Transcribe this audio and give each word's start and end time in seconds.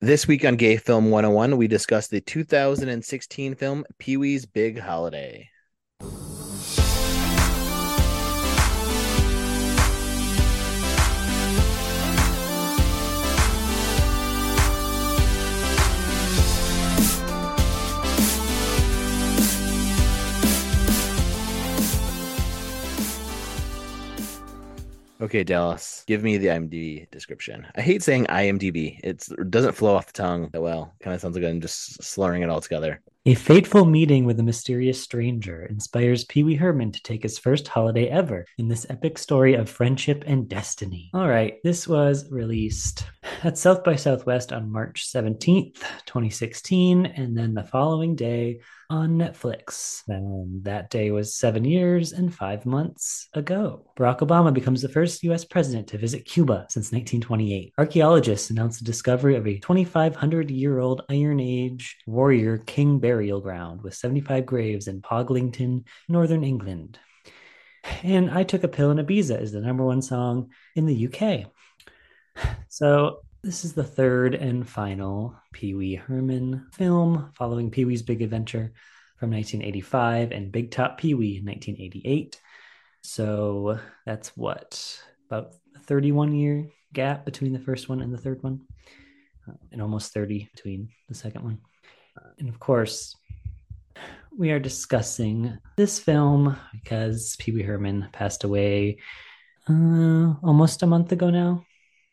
This 0.00 0.28
week 0.28 0.44
on 0.44 0.54
Gay 0.54 0.76
Film 0.76 1.10
101, 1.10 1.56
we 1.56 1.66
discuss 1.66 2.06
the 2.06 2.20
2016 2.20 3.56
film 3.56 3.84
Pee 3.98 4.16
Wee's 4.16 4.46
Big 4.46 4.78
Holiday. 4.78 5.50
Okay, 25.20 25.42
Dallas, 25.42 26.04
give 26.06 26.22
me 26.22 26.36
the 26.38 26.46
IMDb 26.46 27.10
description. 27.10 27.66
I 27.74 27.80
hate 27.80 28.04
saying 28.04 28.26
IMDb. 28.26 29.00
It's, 29.02 29.28
it 29.30 29.50
doesn't 29.50 29.72
flow 29.72 29.96
off 29.96 30.06
the 30.06 30.12
tongue 30.12 30.48
that 30.52 30.62
well. 30.62 30.94
Kind 31.00 31.12
of 31.12 31.20
sounds 31.20 31.34
like 31.36 31.44
I'm 31.44 31.60
just 31.60 32.00
slurring 32.02 32.42
it 32.42 32.50
all 32.50 32.60
together. 32.60 33.00
A 33.26 33.34
fateful 33.34 33.84
meeting 33.84 34.24
with 34.24 34.38
a 34.38 34.44
mysterious 34.44 35.02
stranger 35.02 35.66
inspires 35.66 36.24
Pee 36.24 36.44
Wee 36.44 36.54
Herman 36.54 36.92
to 36.92 37.02
take 37.02 37.24
his 37.24 37.38
first 37.38 37.66
holiday 37.66 38.06
ever 38.06 38.46
in 38.58 38.68
this 38.68 38.86
epic 38.88 39.18
story 39.18 39.54
of 39.54 39.68
friendship 39.68 40.22
and 40.26 40.48
destiny. 40.48 41.10
All 41.12 41.28
right, 41.28 41.54
this 41.64 41.88
was 41.88 42.30
released 42.30 43.04
at 43.42 43.58
South 43.58 43.82
by 43.82 43.96
Southwest 43.96 44.52
on 44.52 44.70
March 44.70 45.10
17th, 45.12 45.82
2016, 46.06 47.06
and 47.06 47.36
then 47.36 47.54
the 47.54 47.64
following 47.64 48.14
day 48.14 48.60
on 48.90 49.18
Netflix. 49.18 50.02
And 50.08 50.64
that 50.64 50.90
day 50.90 51.10
was 51.10 51.34
seven 51.34 51.64
years 51.64 52.12
and 52.12 52.34
five 52.34 52.64
months 52.64 53.28
ago. 53.34 53.84
Barack 53.98 54.20
Obama 54.20 54.52
becomes 54.52 54.80
the 54.80 54.88
first 54.88 55.22
US 55.24 55.44
president 55.44 55.88
to 55.88 55.98
visit 55.98 56.24
Cuba 56.24 56.66
since 56.70 56.86
1928. 56.92 57.74
Archaeologists 57.76 58.50
announced 58.50 58.78
the 58.78 58.86
discovery 58.86 59.36
of 59.36 59.46
a 59.46 59.58
2,500 59.58 60.50
year 60.50 60.78
old 60.78 61.02
Iron 61.10 61.40
Age 61.40 61.98
warrior 62.06 62.58
king 62.58 62.98
burial 63.08 63.40
ground 63.40 63.80
with 63.80 63.94
75 63.94 64.44
graves 64.44 64.86
in 64.86 65.00
Pocklington, 65.00 65.86
Northern 66.10 66.44
England. 66.44 66.98
And 68.02 68.30
I 68.30 68.42
Took 68.42 68.64
a 68.64 68.68
Pill 68.68 68.90
in 68.90 68.98
Ibiza 68.98 69.40
is 69.40 69.50
the 69.50 69.62
number 69.62 69.82
one 69.82 70.02
song 70.02 70.50
in 70.76 70.84
the 70.84 71.08
UK. 71.08 71.46
So 72.68 73.20
this 73.42 73.64
is 73.64 73.72
the 73.72 73.82
third 73.82 74.34
and 74.34 74.68
final 74.68 75.34
Pee 75.54 75.72
Wee 75.72 75.94
Herman 75.94 76.66
film 76.74 77.32
following 77.34 77.70
Pee 77.70 77.86
Wee's 77.86 78.02
Big 78.02 78.20
Adventure 78.20 78.74
from 79.16 79.30
1985 79.30 80.30
and 80.32 80.52
Big 80.52 80.70
Top 80.70 80.98
Pee 80.98 81.14
Wee 81.14 81.38
in 81.38 81.46
1988. 81.46 82.38
So 83.02 83.78
that's 84.04 84.36
what, 84.36 85.00
about 85.30 85.54
a 85.74 85.78
31 85.78 86.34
year 86.34 86.68
gap 86.92 87.24
between 87.24 87.54
the 87.54 87.58
first 87.58 87.88
one 87.88 88.02
and 88.02 88.12
the 88.12 88.18
third 88.18 88.42
one, 88.42 88.60
uh, 89.48 89.54
and 89.72 89.80
almost 89.80 90.12
30 90.12 90.50
between 90.54 90.90
the 91.08 91.14
second 91.14 91.42
one. 91.42 91.58
And 92.38 92.48
of 92.48 92.60
course, 92.60 93.16
we 94.36 94.50
are 94.50 94.60
discussing 94.60 95.58
this 95.76 95.98
film 95.98 96.56
because 96.72 97.36
Pee 97.38 97.52
Wee 97.52 97.62
Herman 97.62 98.08
passed 98.12 98.44
away 98.44 98.98
uh, 99.68 100.34
almost 100.42 100.82
a 100.82 100.86
month 100.86 101.12
ago 101.12 101.30
now, 101.30 101.64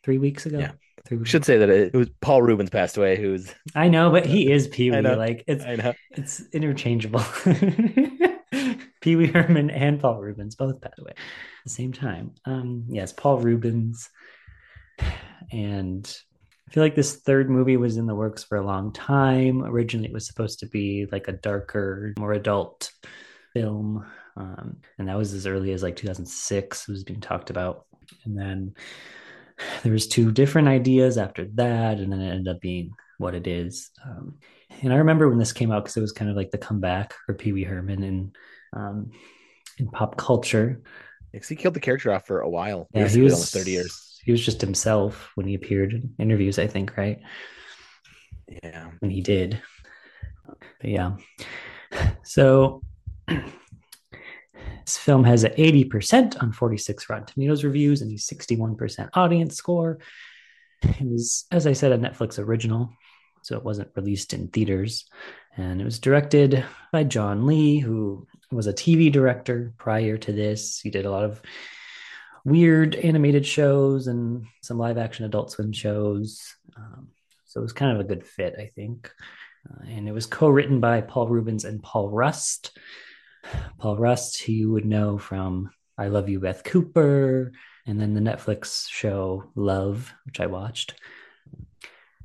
three 0.03 0.17
weeks 0.17 0.45
ago. 0.45 0.59
Yeah. 0.59 0.71
We 1.11 1.25
should 1.25 1.45
say 1.45 1.57
that 1.57 1.69
it, 1.69 1.91
it 1.93 1.97
was 1.97 2.09
Paul 2.19 2.41
Reubens 2.41 2.71
passed 2.71 2.97
away, 2.97 3.15
who's 3.15 3.53
I 3.75 3.89
know, 3.89 4.09
but 4.09 4.25
he 4.25 4.51
is 4.51 4.67
Pee 4.67 4.89
Wee. 4.89 5.01
Like 5.01 5.43
it's 5.45 5.63
I 5.63 5.75
know. 5.75 5.93
it's 6.11 6.41
interchangeable. 6.51 7.23
Pee 9.01 9.15
Wee 9.15 9.27
Herman 9.27 9.69
and 9.69 9.99
Paul 9.99 10.19
Reubens 10.19 10.55
both 10.55 10.81
passed 10.81 10.97
away 10.97 11.11
at 11.11 11.17
the 11.63 11.69
same 11.69 11.93
time. 11.93 12.31
Um, 12.45 12.85
yes, 12.89 13.13
Paul 13.13 13.37
Reubens. 13.37 14.09
And 15.51 16.11
I 16.67 16.71
feel 16.71 16.83
like 16.83 16.95
this 16.95 17.17
third 17.17 17.49
movie 17.49 17.77
was 17.77 17.97
in 17.97 18.07
the 18.07 18.15
works 18.15 18.43
for 18.43 18.57
a 18.57 18.65
long 18.65 18.91
time. 18.91 19.63
Originally, 19.63 20.07
it 20.07 20.13
was 20.13 20.25
supposed 20.25 20.59
to 20.59 20.67
be 20.67 21.07
like 21.11 21.27
a 21.27 21.33
darker, 21.33 22.13
more 22.17 22.33
adult 22.33 22.91
film. 23.53 24.05
Um, 24.35 24.77
and 24.97 25.07
that 25.07 25.17
was 25.17 25.33
as 25.33 25.47
early 25.47 25.71
as 25.71 25.83
like 25.83 25.95
2006 25.95 26.89
It 26.89 26.91
was 26.91 27.03
being 27.03 27.21
talked 27.21 27.49
about. 27.49 27.85
And 28.25 28.37
then 28.37 28.73
there 29.83 29.93
was 29.93 30.07
two 30.07 30.31
different 30.31 30.67
ideas 30.67 31.17
after 31.17 31.45
that, 31.55 31.99
and 31.99 32.11
then 32.11 32.21
it 32.21 32.31
ended 32.31 32.55
up 32.55 32.61
being 32.61 32.91
what 33.17 33.35
it 33.35 33.47
is. 33.47 33.91
Um, 34.03 34.35
and 34.81 34.91
I 34.91 34.97
remember 34.97 35.29
when 35.29 35.39
this 35.39 35.53
came 35.53 35.71
out 35.71 35.83
because 35.83 35.97
it 35.97 36.01
was 36.01 36.11
kind 36.11 36.29
of 36.29 36.35
like 36.35 36.51
the 36.51 36.57
comeback 36.57 37.13
for 37.25 37.33
Pee 37.33 37.53
Wee 37.53 37.63
Herman 37.63 38.03
in 38.03 38.31
um, 38.73 39.11
in 39.77 39.87
pop 39.87 40.17
culture. 40.17 40.81
Because 41.31 41.49
he 41.49 41.55
killed 41.55 41.73
the 41.73 41.81
character 41.81 42.13
off 42.13 42.25
for 42.25 42.39
a 42.41 42.49
while. 42.49 42.87
Yeah, 42.93 43.07
he 43.07 43.19
was 43.19 43.33
almost 43.33 43.53
30 43.53 43.71
years. 43.71 44.14
He 44.25 44.31
was 44.31 44.43
just 44.43 44.59
himself 44.61 45.31
when 45.35 45.47
he 45.47 45.53
appeared 45.53 45.93
in 45.93 46.13
interviews. 46.19 46.57
I 46.59 46.67
think 46.67 46.97
right 46.97 47.21
Yeah. 48.63 48.89
when 48.99 49.11
he 49.11 49.21
did. 49.21 49.61
But 50.81 50.89
yeah, 50.89 51.11
so. 52.23 52.81
This 54.85 54.97
film 54.97 55.23
has 55.23 55.43
an 55.43 55.51
80% 55.53 56.41
on 56.43 56.51
46 56.51 57.09
Rotten 57.09 57.25
Tomatoes 57.25 57.63
reviews 57.63 58.03
and 58.03 58.11
a 58.11 58.15
61% 58.15 59.09
audience 59.15 59.55
score. 59.55 59.97
It 60.83 61.01
was, 61.01 61.45
as 61.51 61.65
I 61.65 61.73
said, 61.73 61.91
a 61.91 61.97
Netflix 61.97 62.37
original, 62.37 62.93
so 63.41 63.57
it 63.57 63.63
wasn't 63.63 63.89
released 63.95 64.31
in 64.33 64.49
theaters. 64.49 65.05
And 65.57 65.81
it 65.81 65.85
was 65.85 65.97
directed 65.97 66.63
by 66.91 67.03
John 67.03 67.47
Lee, 67.47 67.79
who 67.79 68.27
was 68.51 68.67
a 68.67 68.73
TV 68.73 69.11
director 69.11 69.73
prior 69.79 70.17
to 70.17 70.31
this. 70.31 70.79
He 70.81 70.91
did 70.91 71.07
a 71.07 71.11
lot 71.11 71.23
of 71.23 71.41
weird 72.45 72.95
animated 72.95 73.45
shows 73.45 74.07
and 74.07 74.45
some 74.61 74.77
live 74.77 74.97
action 74.97 75.25
adult 75.25 75.51
swim 75.51 75.73
shows. 75.73 76.55
Um, 76.77 77.09
so 77.45 77.59
it 77.59 77.63
was 77.63 77.73
kind 77.73 77.91
of 77.91 77.99
a 77.99 78.07
good 78.07 78.23
fit, 78.23 78.55
I 78.57 78.67
think. 78.67 79.11
Uh, 79.69 79.83
and 79.87 80.07
it 80.07 80.11
was 80.11 80.27
co 80.27 80.47
written 80.47 80.79
by 80.79 81.01
Paul 81.01 81.27
Reubens 81.27 81.65
and 81.65 81.83
Paul 81.83 82.09
Rust. 82.09 82.77
Paul 83.79 83.97
Rust, 83.97 84.41
who 84.41 84.53
you 84.53 84.71
would 84.71 84.85
know 84.85 85.17
from 85.17 85.71
I 85.97 86.07
Love 86.07 86.29
You, 86.29 86.39
Beth 86.39 86.63
Cooper, 86.63 87.51
and 87.87 87.99
then 87.99 88.13
the 88.13 88.21
Netflix 88.21 88.87
show 88.89 89.51
Love, 89.55 90.13
which 90.25 90.39
I 90.39 90.45
watched. 90.45 90.95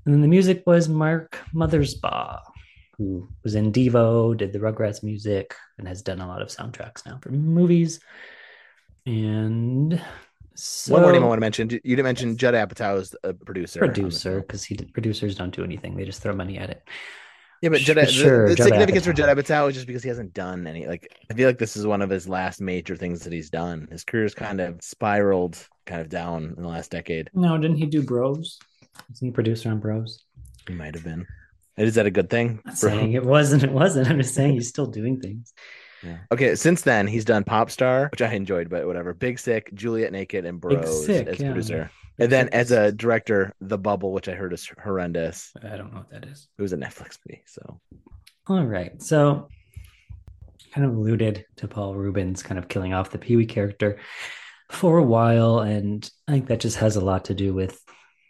And 0.04 0.14
then 0.14 0.22
the 0.22 0.28
music 0.28 0.62
was 0.66 0.88
Mark 0.88 1.38
Mothersbaugh, 1.54 2.40
who 2.96 3.28
was 3.44 3.54
in 3.54 3.72
Devo, 3.72 4.36
did 4.36 4.52
the 4.52 4.58
Rugrats 4.58 5.02
music, 5.02 5.54
and 5.78 5.86
has 5.86 6.02
done 6.02 6.20
a 6.20 6.26
lot 6.26 6.42
of 6.42 6.48
soundtracks 6.48 7.06
now 7.06 7.18
for 7.22 7.30
movies. 7.30 8.00
And 9.10 10.00
so, 10.54 10.92
One 10.92 11.02
more 11.02 11.12
name 11.12 11.24
I 11.24 11.26
want 11.26 11.38
to 11.38 11.40
mention. 11.40 11.68
You 11.70 11.80
didn't 11.96 12.04
mention 12.04 12.36
Judd 12.36 12.54
Apatow 12.54 13.00
is 13.00 13.14
a 13.24 13.34
producer. 13.34 13.80
producer, 13.80 14.40
because 14.40 14.62
he 14.62 14.76
producers 14.76 15.34
don't 15.34 15.54
do 15.54 15.64
anything; 15.64 15.96
they 15.96 16.04
just 16.04 16.22
throw 16.22 16.32
money 16.32 16.58
at 16.58 16.70
it. 16.70 16.82
Yeah, 17.60 17.70
but 17.70 17.80
Sh- 17.80 17.86
Judd, 17.86 17.96
but 17.96 18.06
the- 18.06 18.12
the, 18.12 18.54
Judd 18.54 18.64
significance 18.68 19.04
for 19.04 19.12
Apatow. 19.12 19.16
Judd 19.16 19.36
Apatow 19.38 19.68
is 19.68 19.74
just 19.74 19.86
because 19.88 20.04
he 20.04 20.08
hasn't 20.08 20.32
done 20.32 20.66
any. 20.68 20.86
Like, 20.86 21.12
I 21.28 21.34
feel 21.34 21.48
like 21.48 21.58
this 21.58 21.76
is 21.76 21.86
one 21.86 22.02
of 22.02 22.10
his 22.10 22.28
last 22.28 22.60
major 22.60 22.94
things 22.94 23.24
that 23.24 23.32
he's 23.32 23.50
done. 23.50 23.88
His 23.90 24.04
career's 24.04 24.32
kind 24.34 24.60
of 24.60 24.80
spiraled, 24.80 25.58
kind 25.86 26.00
of 26.00 26.08
down 26.08 26.54
in 26.56 26.62
the 26.62 26.68
last 26.68 26.92
decade. 26.92 27.30
No, 27.34 27.58
didn't 27.58 27.78
he 27.78 27.86
do 27.86 28.02
Bros? 28.02 28.58
Isn't 29.12 29.26
he 29.28 29.32
producer 29.32 29.70
on 29.70 29.80
Bros? 29.80 30.24
He 30.68 30.74
might 30.74 30.94
have 30.94 31.04
been. 31.04 31.26
Is 31.76 31.96
that 31.96 32.06
a 32.06 32.10
good 32.10 32.30
thing? 32.30 32.60
not 32.64 32.78
for- 32.78 32.90
saying 32.90 33.14
it 33.14 33.24
wasn't. 33.24 33.64
It 33.64 33.72
wasn't. 33.72 34.08
I'm 34.08 34.18
just 34.18 34.34
saying 34.34 34.52
he's 34.54 34.68
still 34.68 34.86
doing 34.86 35.20
things. 35.20 35.52
Yeah. 36.02 36.18
Okay, 36.32 36.54
since 36.54 36.82
then 36.82 37.06
he's 37.06 37.24
done 37.24 37.44
Pop 37.44 37.70
Star, 37.70 38.08
which 38.10 38.22
I 38.22 38.32
enjoyed, 38.32 38.70
but 38.70 38.86
whatever. 38.86 39.14
Big 39.14 39.38
Sick, 39.38 39.70
Juliet 39.74 40.12
Naked, 40.12 40.44
and 40.44 40.60
Big 40.60 40.80
Bros 40.80 41.06
Sick, 41.06 41.26
as 41.26 41.40
yeah. 41.40 41.48
producer. 41.48 41.90
Big 42.16 42.24
and 42.24 42.32
then 42.32 42.46
Sick 42.46 42.54
as 42.54 42.70
a 42.70 42.92
director, 42.92 43.54
The 43.60 43.78
Bubble, 43.78 44.12
which 44.12 44.28
I 44.28 44.32
heard 44.32 44.52
is 44.52 44.70
horrendous. 44.82 45.52
I 45.62 45.76
don't 45.76 45.92
know 45.92 45.98
what 45.98 46.10
that 46.10 46.24
is. 46.24 46.48
It 46.58 46.62
was 46.62 46.72
a 46.72 46.76
Netflix 46.76 47.18
movie, 47.26 47.42
so 47.46 47.80
All 48.48 48.64
right. 48.64 49.00
So, 49.02 49.48
kind 50.72 50.86
of 50.86 50.96
alluded 50.96 51.44
to 51.56 51.68
Paul 51.68 51.94
Reubens 51.94 52.42
kind 52.42 52.58
of 52.58 52.68
killing 52.68 52.94
off 52.94 53.10
the 53.10 53.18
Pee 53.18 53.36
Wee 53.36 53.46
character 53.46 53.98
for 54.70 54.98
a 54.98 55.02
while. 55.02 55.60
And 55.60 56.08
I 56.28 56.32
think 56.32 56.46
that 56.46 56.60
just 56.60 56.76
has 56.76 56.96
a 56.96 57.04
lot 57.04 57.26
to 57.26 57.34
do 57.34 57.52
with 57.52 57.80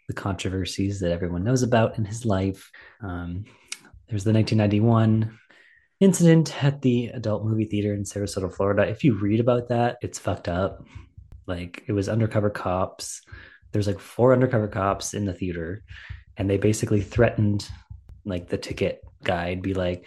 the 0.07 0.13
controversies 0.13 0.99
that 0.99 1.11
everyone 1.11 1.43
knows 1.43 1.63
about 1.63 1.97
in 1.97 2.05
his 2.05 2.25
life. 2.25 2.69
Um, 3.01 3.45
there's 4.09 4.23
the 4.23 4.33
1991 4.33 5.39
incident 6.01 6.61
at 6.63 6.81
the 6.81 7.07
adult 7.07 7.45
movie 7.45 7.65
theater 7.65 7.93
in 7.93 8.03
Sarasota, 8.03 8.53
Florida. 8.53 8.83
If 8.83 9.03
you 9.05 9.13
read 9.13 9.39
about 9.39 9.69
that, 9.69 9.97
it's 10.01 10.19
fucked 10.19 10.49
up. 10.49 10.83
Like, 11.47 11.83
it 11.87 11.93
was 11.93 12.09
undercover 12.09 12.49
cops. 12.49 13.21
There's 13.71 13.87
like 13.87 13.99
four 13.99 14.33
undercover 14.33 14.67
cops 14.67 15.13
in 15.13 15.25
the 15.25 15.33
theater, 15.33 15.83
and 16.35 16.49
they 16.49 16.57
basically 16.57 17.01
threatened 17.01 17.69
like 18.25 18.49
the 18.49 18.57
ticket 18.57 19.01
guide 19.23 19.61
be 19.61 19.73
like 19.73 20.05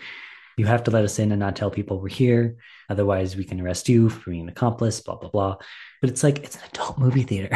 you 0.56 0.66
have 0.66 0.84
to 0.84 0.90
let 0.90 1.04
us 1.04 1.18
in 1.18 1.32
and 1.32 1.40
not 1.40 1.56
tell 1.56 1.70
people 1.70 2.00
we're 2.00 2.08
here 2.08 2.56
otherwise 2.88 3.36
we 3.36 3.44
can 3.44 3.60
arrest 3.60 3.88
you 3.88 4.08
for 4.08 4.30
being 4.30 4.42
an 4.42 4.48
accomplice 4.48 5.00
blah 5.00 5.16
blah 5.16 5.28
blah 5.28 5.56
but 6.00 6.10
it's 6.10 6.22
like 6.22 6.38
it's 6.44 6.56
an 6.56 6.62
adult 6.72 6.98
movie 6.98 7.22
theater 7.22 7.48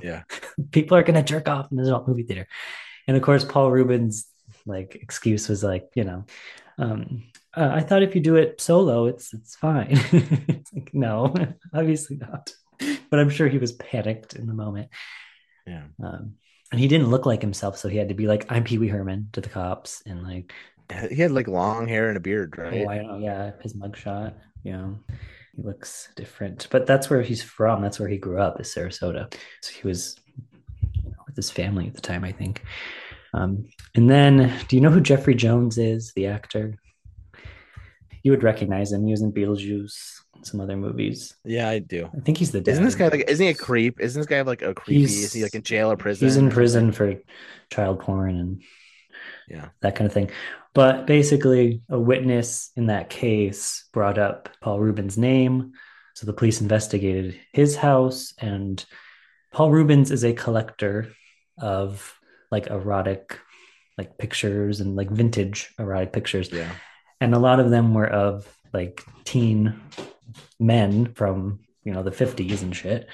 Yeah. 0.02 0.22
people 0.72 0.96
are 0.96 1.02
going 1.02 1.16
to 1.16 1.22
jerk 1.22 1.48
off 1.48 1.70
in 1.70 1.78
an 1.78 1.86
adult 1.86 2.08
movie 2.08 2.22
theater 2.22 2.46
and 3.06 3.16
of 3.16 3.22
course 3.22 3.44
paul 3.44 3.70
reubens 3.70 4.26
like 4.66 4.94
excuse 4.96 5.48
was 5.48 5.62
like 5.62 5.88
you 5.94 6.04
know 6.04 6.24
um 6.78 7.24
uh, 7.56 7.70
i 7.72 7.80
thought 7.80 8.02
if 8.02 8.14
you 8.14 8.20
do 8.20 8.36
it 8.36 8.60
solo 8.60 9.06
it's 9.06 9.32
it's 9.32 9.56
fine 9.56 9.88
it's 10.12 10.72
like 10.72 10.92
no 10.92 11.34
obviously 11.74 12.16
not 12.16 12.52
but 13.10 13.18
i'm 13.18 13.30
sure 13.30 13.48
he 13.48 13.58
was 13.58 13.72
panicked 13.72 14.34
in 14.34 14.46
the 14.46 14.54
moment 14.54 14.88
yeah. 15.66 15.84
um, 16.02 16.34
and 16.74 16.80
he 16.80 16.88
didn't 16.88 17.08
look 17.08 17.24
like 17.24 17.40
himself, 17.40 17.78
so 17.78 17.88
he 17.88 17.98
had 17.98 18.08
to 18.08 18.14
be 18.14 18.26
like, 18.26 18.50
"I'm 18.50 18.64
Pee 18.64 18.78
Wee 18.78 18.88
Herman" 18.88 19.28
to 19.32 19.40
the 19.40 19.48
cops, 19.48 20.02
and 20.06 20.24
like, 20.24 20.52
He 21.08 21.14
had 21.14 21.30
like 21.30 21.46
long 21.46 21.86
hair 21.86 22.08
and 22.08 22.16
a 22.16 22.20
beard, 22.20 22.58
right? 22.58 22.84
oh, 22.84 22.90
I 22.90 22.98
don't 22.98 23.22
yeah, 23.22 23.52
his 23.62 23.74
mugshot, 23.74 24.34
yeah, 24.64 24.88
he 25.54 25.62
looks 25.62 26.08
different, 26.16 26.66
but 26.72 26.84
that's 26.84 27.08
where 27.08 27.22
he's 27.22 27.44
from. 27.44 27.80
That's 27.80 28.00
where 28.00 28.08
he 28.08 28.18
grew 28.18 28.40
up, 28.40 28.60
is 28.60 28.74
Sarasota. 28.74 29.32
So 29.60 29.72
he 29.72 29.86
was 29.86 30.18
you 31.04 31.10
know, 31.10 31.16
with 31.26 31.36
his 31.36 31.48
family 31.48 31.86
at 31.86 31.94
the 31.94 32.00
time, 32.00 32.24
I 32.24 32.32
think. 32.32 32.64
Um, 33.34 33.68
and 33.94 34.10
then, 34.10 34.52
do 34.66 34.74
you 34.74 34.82
know 34.82 34.90
who 34.90 35.00
Jeffrey 35.00 35.36
Jones 35.36 35.78
is, 35.78 36.12
the 36.14 36.26
actor? 36.26 36.74
You 38.24 38.32
would 38.32 38.42
recognize 38.42 38.90
him. 38.90 39.04
He 39.04 39.12
was 39.12 39.22
in 39.22 39.32
Beetlejuice, 39.32 39.94
some 40.42 40.60
other 40.60 40.76
movies. 40.76 41.34
Yeah, 41.44 41.68
I 41.68 41.78
do. 41.78 42.08
I 42.16 42.20
think 42.20 42.38
he's 42.38 42.50
the 42.50 42.60
dad. 42.60 42.72
Isn't 42.72 42.84
this 42.84 42.94
guy 42.96 43.08
like? 43.08 43.28
Isn't 43.28 43.44
he 43.44 43.50
a 43.50 43.54
creep? 43.54 44.00
Isn't 44.00 44.18
this 44.18 44.26
guy 44.26 44.40
like 44.40 44.62
a 44.62 44.74
creepy? 44.74 45.00
He's- 45.02 45.12
Is 45.24 45.32
he 45.34 45.42
like 45.42 45.54
in 45.54 45.62
jail 45.62 45.92
or 45.92 45.96
prison? 45.96 46.26
He's 46.26 46.36
in 46.38 46.50
prison 46.50 46.90
for 46.90 47.14
child 47.70 48.00
porn 48.00 48.36
and 48.36 48.62
Yeah. 49.48 49.68
that 49.82 49.94
kind 49.94 50.06
of 50.06 50.12
thing. 50.12 50.30
But 50.72 51.06
basically, 51.06 51.82
a 51.88 52.00
witness 52.00 52.72
in 52.74 52.86
that 52.86 53.10
case 53.10 53.84
brought 53.92 54.18
up 54.18 54.48
Paul 54.60 54.80
Reubens' 54.80 55.16
name. 55.18 55.72
So 56.14 56.26
the 56.26 56.32
police 56.32 56.60
investigated 56.60 57.38
his 57.52 57.76
house, 57.76 58.32
and 58.38 58.84
Paul 59.52 59.70
Reubens 59.70 60.10
is 60.10 60.24
a 60.24 60.32
collector 60.32 61.12
of 61.58 62.18
like 62.50 62.68
erotic 62.68 63.38
like 63.98 64.16
pictures 64.18 64.80
and 64.80 64.96
like 64.96 65.10
vintage 65.10 65.72
erotic 65.78 66.12
pictures. 66.12 66.50
Yeah. 66.50 66.72
And 67.20 67.34
a 67.34 67.38
lot 67.38 67.60
of 67.60 67.70
them 67.70 67.94
were 67.94 68.08
of 68.08 68.48
like 68.72 69.04
teen 69.24 69.80
men 70.58 71.14
from, 71.14 71.60
you 71.84 71.92
know, 71.92 72.02
the 72.02 72.10
50s 72.10 72.62
and 72.62 72.74
shit. 72.74 73.08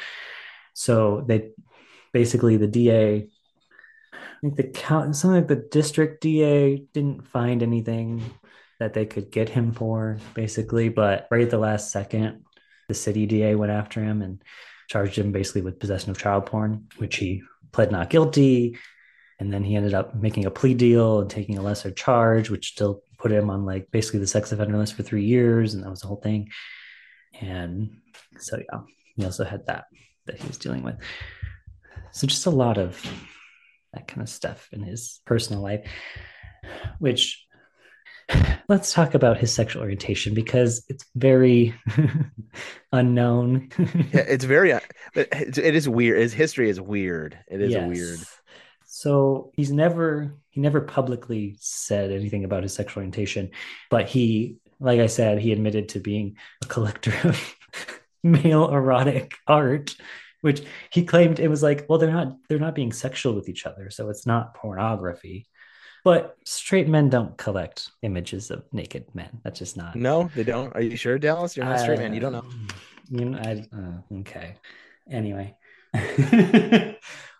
So 0.74 1.24
they 1.26 1.50
basically 2.12 2.56
the 2.56 2.66
DA 2.66 3.28
I 4.12 4.40
think 4.40 4.56
the 4.56 4.62
count 4.62 5.14
something 5.14 5.40
like 5.40 5.48
the 5.48 5.68
district 5.70 6.22
DA 6.22 6.78
didn't 6.94 7.26
find 7.26 7.62
anything 7.62 8.22
that 8.78 8.94
they 8.94 9.04
could 9.04 9.30
get 9.30 9.50
him 9.50 9.72
for, 9.72 10.18
basically. 10.32 10.88
But 10.88 11.28
right 11.30 11.42
at 11.42 11.50
the 11.50 11.58
last 11.58 11.92
second, 11.92 12.46
the 12.88 12.94
city 12.94 13.26
DA 13.26 13.54
went 13.54 13.70
after 13.70 14.02
him 14.02 14.22
and 14.22 14.42
charged 14.88 15.18
him 15.18 15.30
basically 15.30 15.60
with 15.60 15.78
possession 15.78 16.10
of 16.10 16.18
child 16.18 16.46
porn, 16.46 16.86
which 16.96 17.16
he 17.16 17.42
pled 17.70 17.92
not 17.92 18.08
guilty. 18.08 18.78
And 19.38 19.52
then 19.52 19.62
he 19.62 19.76
ended 19.76 19.92
up 19.92 20.14
making 20.14 20.46
a 20.46 20.50
plea 20.50 20.72
deal 20.72 21.20
and 21.20 21.28
taking 21.28 21.58
a 21.58 21.62
lesser 21.62 21.90
charge, 21.90 22.48
which 22.48 22.72
still 22.72 23.02
put 23.20 23.32
him 23.32 23.50
on 23.50 23.66
like 23.66 23.90
basically 23.90 24.20
the 24.20 24.26
sex 24.26 24.50
offender 24.52 24.78
list 24.78 24.94
for 24.94 25.02
three 25.02 25.24
years. 25.24 25.74
And 25.74 25.84
that 25.84 25.90
was 25.90 26.00
the 26.00 26.06
whole 26.06 26.20
thing. 26.20 26.48
And 27.40 27.98
so, 28.38 28.56
yeah, 28.56 28.80
he 29.16 29.24
also 29.24 29.44
had 29.44 29.66
that 29.66 29.84
that 30.26 30.38
he 30.38 30.46
was 30.46 30.58
dealing 30.58 30.82
with. 30.82 30.96
So, 32.12 32.26
just 32.26 32.46
a 32.46 32.50
lot 32.50 32.78
of 32.78 33.04
that 33.92 34.08
kind 34.08 34.22
of 34.22 34.28
stuff 34.28 34.68
in 34.72 34.82
his 34.82 35.20
personal 35.24 35.62
life, 35.62 35.88
which 36.98 37.46
let's 38.68 38.92
talk 38.92 39.14
about 39.14 39.38
his 39.38 39.52
sexual 39.52 39.82
orientation 39.82 40.34
because 40.34 40.84
it's 40.88 41.04
very 41.14 41.74
unknown. 42.92 43.68
Yeah, 44.12 44.24
it's 44.26 44.44
very, 44.44 44.72
but 45.14 45.28
it's, 45.32 45.86
weird. 45.86 46.20
His 46.20 46.32
history 46.32 46.68
is 46.68 46.80
weird. 46.80 47.38
It 47.48 47.60
is 47.60 47.74
a 47.74 47.86
weird. 47.86 48.18
So 49.00 49.50
he's 49.54 49.72
never 49.72 50.36
he 50.50 50.60
never 50.60 50.82
publicly 50.82 51.56
said 51.58 52.10
anything 52.10 52.44
about 52.44 52.64
his 52.64 52.74
sexual 52.74 53.00
orientation, 53.00 53.50
but 53.88 54.06
he, 54.06 54.58
like 54.78 55.00
I 55.00 55.06
said, 55.06 55.38
he 55.38 55.52
admitted 55.52 55.88
to 55.90 56.00
being 56.00 56.36
a 56.62 56.66
collector 56.66 57.14
of 57.24 57.56
male 58.22 58.68
erotic 58.68 59.36
art, 59.46 59.96
which 60.42 60.60
he 60.92 61.06
claimed 61.06 61.40
it 61.40 61.48
was 61.48 61.62
like, 61.62 61.86
well, 61.88 61.98
they're 61.98 62.12
not 62.12 62.36
they're 62.50 62.58
not 62.58 62.74
being 62.74 62.92
sexual 62.92 63.32
with 63.32 63.48
each 63.48 63.64
other, 63.64 63.88
so 63.88 64.10
it's 64.10 64.26
not 64.26 64.52
pornography. 64.52 65.46
But 66.04 66.36
straight 66.44 66.86
men 66.86 67.08
don't 67.08 67.38
collect 67.38 67.90
images 68.02 68.50
of 68.50 68.64
naked 68.70 69.06
men. 69.14 69.40
That's 69.44 69.60
just 69.60 69.78
not. 69.78 69.96
No, 69.96 70.30
they 70.34 70.44
don't. 70.44 70.76
Are 70.76 70.82
you 70.82 70.96
sure, 70.96 71.18
Dallas? 71.18 71.56
You're 71.56 71.64
not 71.64 71.76
a 71.76 71.78
straight 71.78 72.00
man. 72.00 72.12
You 72.12 72.20
don't 72.20 72.32
know. 72.32 72.44
You 73.08 73.24
know, 73.24 73.38
I, 73.38 73.66
uh, 73.74 74.18
okay. 74.20 74.56
Anyway, 75.10 75.56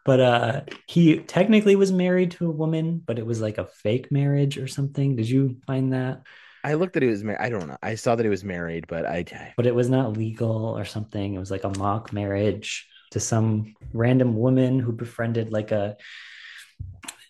but 0.05 0.20
uh, 0.20 0.61
he 0.87 1.19
technically 1.19 1.76
was 1.76 1.93
married 1.93 2.32
to 2.32 2.47
a 2.47 2.50
woman, 2.50 3.02
but 3.05 3.19
it 3.19 3.26
was 3.26 3.41
like 3.41 3.58
a 3.58 3.67
fake 3.67 4.11
marriage 4.11 4.58
or 4.58 4.67
something. 4.67 5.17
Did 5.17 5.29
you 5.29 5.56
find 5.67 5.93
that? 5.93 6.23
I 6.62 6.75
looked 6.75 6.97
at 6.97 7.02
he 7.02 7.08
was 7.08 7.25
married. 7.25 7.41
I 7.41 7.49
don't 7.49 7.69
know. 7.69 7.79
I 7.82 7.94
saw 7.94 8.17
that 8.17 8.23
he 8.23 8.29
was 8.31 8.44
married, 8.44 8.87
but 8.87 9.06
I, 9.06 9.25
I 9.32 9.55
But 9.56 9.67
it 9.67 9.75
was 9.75 9.88
not 9.88 10.17
legal 10.17 10.76
or 10.76 10.85
something. 10.85 11.35
It 11.35 11.38
was 11.38 11.50
like 11.50 11.64
a 11.64 11.79
mock 11.79 12.12
marriage 12.12 12.87
to 13.12 13.20
some 13.20 13.75
random 13.93 14.37
woman 14.37 14.79
who 14.79 14.93
befriended 14.93 15.50
like 15.50 15.73
a 15.73 15.97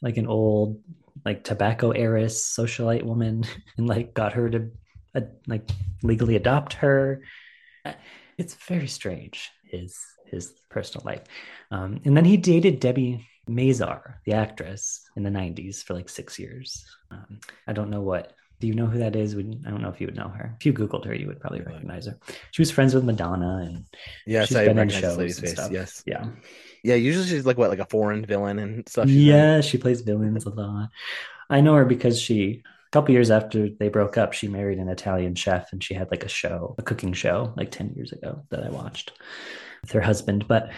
like 0.02 0.16
an 0.16 0.26
old 0.26 0.80
like 1.24 1.44
tobacco 1.44 1.90
heiress 1.90 2.54
socialite 2.56 3.02
woman 3.02 3.44
and 3.76 3.86
like 3.86 4.14
got 4.14 4.32
her 4.32 4.48
to 4.50 4.70
uh, 5.14 5.20
like 5.46 5.68
legally 6.02 6.36
adopt 6.36 6.74
her 6.74 7.22
it's 8.38 8.54
very 8.54 8.86
strange 8.86 9.50
his 9.64 9.98
his 10.30 10.54
personal 10.68 11.04
life 11.04 11.22
um, 11.70 12.00
and 12.04 12.16
then 12.16 12.24
he 12.24 12.36
dated 12.36 12.80
debi 12.80 13.24
mazar 13.48 14.14
the 14.26 14.32
actress 14.32 15.08
in 15.16 15.22
the 15.22 15.30
90s 15.30 15.82
for 15.82 15.94
like 15.94 16.08
six 16.08 16.38
years 16.38 16.84
um, 17.10 17.40
i 17.66 17.72
don't 17.72 17.90
know 17.90 18.00
what 18.02 18.32
do 18.60 18.66
you 18.66 18.74
know 18.74 18.86
who 18.86 18.98
that 18.98 19.16
is 19.16 19.34
Would- 19.34 19.64
i 19.66 19.70
don't 19.70 19.82
know 19.82 19.88
if 19.88 20.00
you 20.00 20.06
would 20.06 20.16
know 20.16 20.28
her 20.28 20.54
if 20.58 20.66
you 20.66 20.72
googled 20.72 21.04
her 21.06 21.14
you 21.14 21.26
would 21.26 21.40
probably 21.40 21.62
recognize 21.62 22.06
her 22.06 22.18
she 22.52 22.60
was 22.62 22.70
friends 22.70 22.94
with 22.94 23.04
madonna 23.04 23.64
and 23.66 23.84
yes, 24.26 24.48
she's 24.48 24.56
I 24.56 24.66
been 24.66 24.78
in 24.78 24.88
shows 24.88 25.18
and 25.18 25.34
face. 25.34 25.52
stuff. 25.52 25.72
Yes, 25.72 26.02
yeah 26.06 26.26
yeah. 26.82 26.94
Usually 26.94 27.26
she's 27.26 27.44
like 27.44 27.58
what, 27.58 27.68
like 27.70 27.78
a 27.78 27.84
foreign 27.84 28.24
villain 28.24 28.58
and 28.58 28.88
stuff. 28.88 29.08
yeah, 29.08 29.60
she 29.60 29.76
plays 29.78 30.00
villains 30.00 30.46
a 30.46 30.50
lot. 30.50 30.88
I 31.50 31.60
know 31.60 31.74
her 31.74 31.84
because 31.84 32.18
she 32.20 32.62
a 32.64 32.90
couple 32.90 33.12
years 33.12 33.30
after 33.30 33.68
they 33.68 33.88
broke 33.88 34.16
up, 34.16 34.32
she 34.32 34.48
married 34.48 34.78
an 34.78 34.88
Italian 34.88 35.34
chef 35.34 35.72
and 35.72 35.82
she 35.84 35.94
had 35.94 36.10
like 36.10 36.24
a 36.24 36.28
show, 36.28 36.74
a 36.78 36.82
cooking 36.82 37.12
show, 37.12 37.52
like 37.56 37.70
10 37.70 37.92
years 37.96 38.12
ago 38.12 38.44
that 38.50 38.64
I 38.64 38.70
watched 38.70 39.12
with 39.82 39.92
her 39.92 40.00
husband. 40.00 40.46
But 40.48 40.70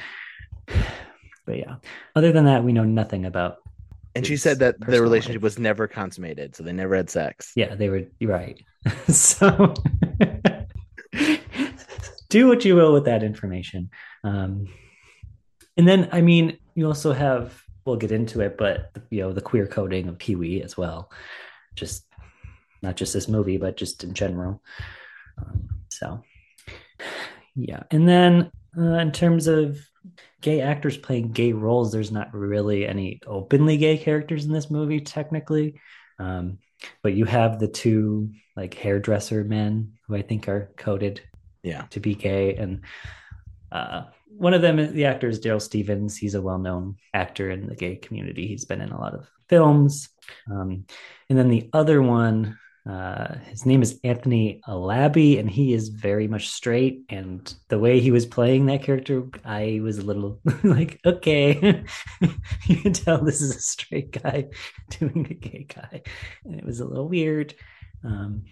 but 1.47 1.59
yeah. 1.59 1.77
Other 2.15 2.33
than 2.33 2.45
that, 2.45 2.65
we 2.65 2.73
know 2.73 2.85
nothing 2.85 3.27
about 3.27 3.59
And 4.15 4.27
she 4.27 4.37
said 4.37 4.59
that 4.61 4.79
their 4.81 5.03
relationship 5.03 5.41
life. 5.41 5.45
was 5.45 5.59
never 5.59 5.89
consummated, 5.89 6.55
so 6.55 6.63
they 6.63 6.73
never 6.73 6.95
had 6.95 7.11
sex. 7.11 7.53
yeah, 7.57 7.75
they 7.75 7.89
were 7.89 8.05
right. 8.23 8.63
so 9.09 9.75
do 12.29 12.49
what 12.49 12.65
you 12.65 12.75
will 12.75 12.93
with 12.93 13.05
that 13.05 13.23
information. 13.23 13.91
Um, 14.25 14.69
and 15.77 15.87
then, 15.87 16.09
I 16.13 16.21
mean, 16.21 16.59
you 16.75 16.87
also 16.87 17.13
have, 17.13 17.63
we'll 17.85 17.97
get 17.97 18.13
into 18.13 18.41
it, 18.41 18.57
but 18.57 18.91
you 19.11 19.21
know, 19.21 19.33
the 19.33 19.41
queer 19.41 19.67
coding 19.67 20.09
of 20.09 20.19
Pee 20.19 20.37
Wee 20.37 20.63
as 20.63 20.77
well. 20.77 21.11
Just 21.75 22.07
not 22.83 22.97
just 22.97 23.13
this 23.13 23.29
movie, 23.29 23.59
but 23.59 23.77
just 23.77 24.05
in 24.05 24.15
general. 24.15 24.63
Um, 25.39 25.69
so, 25.91 26.23
yeah. 27.55 27.83
And 27.91 28.09
then, 28.09 28.51
uh, 28.77 28.99
in 28.99 29.13
terms 29.13 29.47
of 29.47 29.79
gay 30.41 30.61
actors 30.61 30.97
playing 30.97 31.33
gay 31.33 31.53
roles, 31.53 31.93
there's 31.93 32.11
not 32.13 32.35
really 32.35 32.87
any 32.87 33.21
openly 33.27 33.77
gay 33.77 33.97
characters 33.99 34.45
in 34.45 34.53
this 34.53 34.71
movie, 34.71 35.01
technically. 35.01 35.81
Um, 36.19 36.59
but 37.03 37.15
you 37.15 37.25
have 37.25 37.59
the 37.59 37.69
two 37.69 38.33
like 38.57 38.75
hairdresser 38.75 39.45
men 39.45 39.93
who 40.07 40.17
I 40.17 40.23
think 40.23 40.49
are 40.49 40.73
coded 40.77 41.21
Yeah, 41.63 41.87
to 41.91 42.01
be 42.01 42.15
gay, 42.15 42.57
and 42.57 42.81
uh, 43.71 44.05
one 44.27 44.55
of 44.55 44.63
them, 44.63 44.77
the 44.77 45.05
actor 45.05 45.29
is 45.29 45.41
Daryl 45.41 45.63
Stephens. 45.63 46.17
He's 46.17 46.35
a 46.35 46.43
well-known 46.43 46.97
actor 47.15 47.51
in 47.51 47.67
the 47.67 47.77
gay 47.77 47.97
community. 47.97 48.47
He's 48.47 48.65
been 48.65 48.81
in 48.81 48.91
a 48.91 49.01
lot 49.01 49.15
of 49.15 49.29
films, 49.49 50.09
um, 50.51 50.87
and 51.29 51.39
then 51.39 51.49
the 51.49 51.71
other 51.73 52.03
one, 52.03 52.59
uh, 52.89 53.37
his 53.49 53.65
name 53.65 53.81
is 53.81 54.01
Anthony 54.03 54.61
Alabi, 54.67 55.39
and 55.39 55.49
he 55.49 55.73
is 55.73 55.89
very 55.89 56.27
much 56.27 56.49
straight. 56.49 57.05
And 57.09 57.53
the 57.69 57.79
way 57.79 58.01
he 58.01 58.11
was 58.11 58.27
playing 58.27 58.67
that 58.67 58.83
character, 58.83 59.25
I 59.45 59.81
was 59.83 59.99
a 59.99 60.05
little 60.05 60.41
like, 60.65 60.99
okay, 61.05 61.85
you 62.67 62.77
can 62.77 62.93
tell 62.93 63.19
this 63.19 63.41
is 63.41 63.55
a 63.55 63.61
straight 63.61 64.11
guy 64.23 64.49
doing 64.91 65.27
a 65.31 65.35
gay 65.35 65.67
guy, 65.73 66.03
and 66.45 66.59
it 66.59 66.65
was 66.65 66.81
a 66.81 66.85
little 66.85 67.09
weird. 67.09 67.55
Um, 68.05 68.45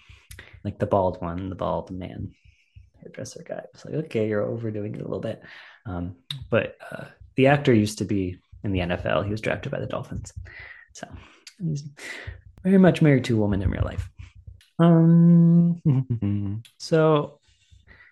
like 0.62 0.78
the 0.78 0.86
bald 0.86 1.20
one, 1.20 1.48
the 1.48 1.56
bald 1.56 1.90
man 1.90 2.32
hairdresser 3.02 3.44
guy. 3.46 3.62
It's 3.74 3.84
like, 3.84 3.94
okay, 3.94 4.28
you're 4.28 4.42
overdoing 4.42 4.94
it 4.94 5.00
a 5.00 5.04
little 5.04 5.20
bit. 5.20 5.42
Um, 5.86 6.16
but 6.50 6.76
uh, 6.92 7.06
the 7.34 7.48
actor 7.48 7.74
used 7.74 7.98
to 7.98 8.04
be 8.04 8.38
in 8.62 8.70
the 8.70 8.80
NFL. 8.80 9.24
He 9.24 9.30
was 9.30 9.40
drafted 9.40 9.72
by 9.72 9.80
the 9.80 9.86
Dolphins. 9.86 10.32
So 10.92 11.08
he's 11.60 11.82
very 12.62 12.78
much 12.78 13.02
married 13.02 13.24
to 13.24 13.36
a 13.36 13.40
woman 13.40 13.62
in 13.62 13.70
real 13.70 13.84
life. 13.84 14.08
Um, 14.80 16.62
so 16.78 17.38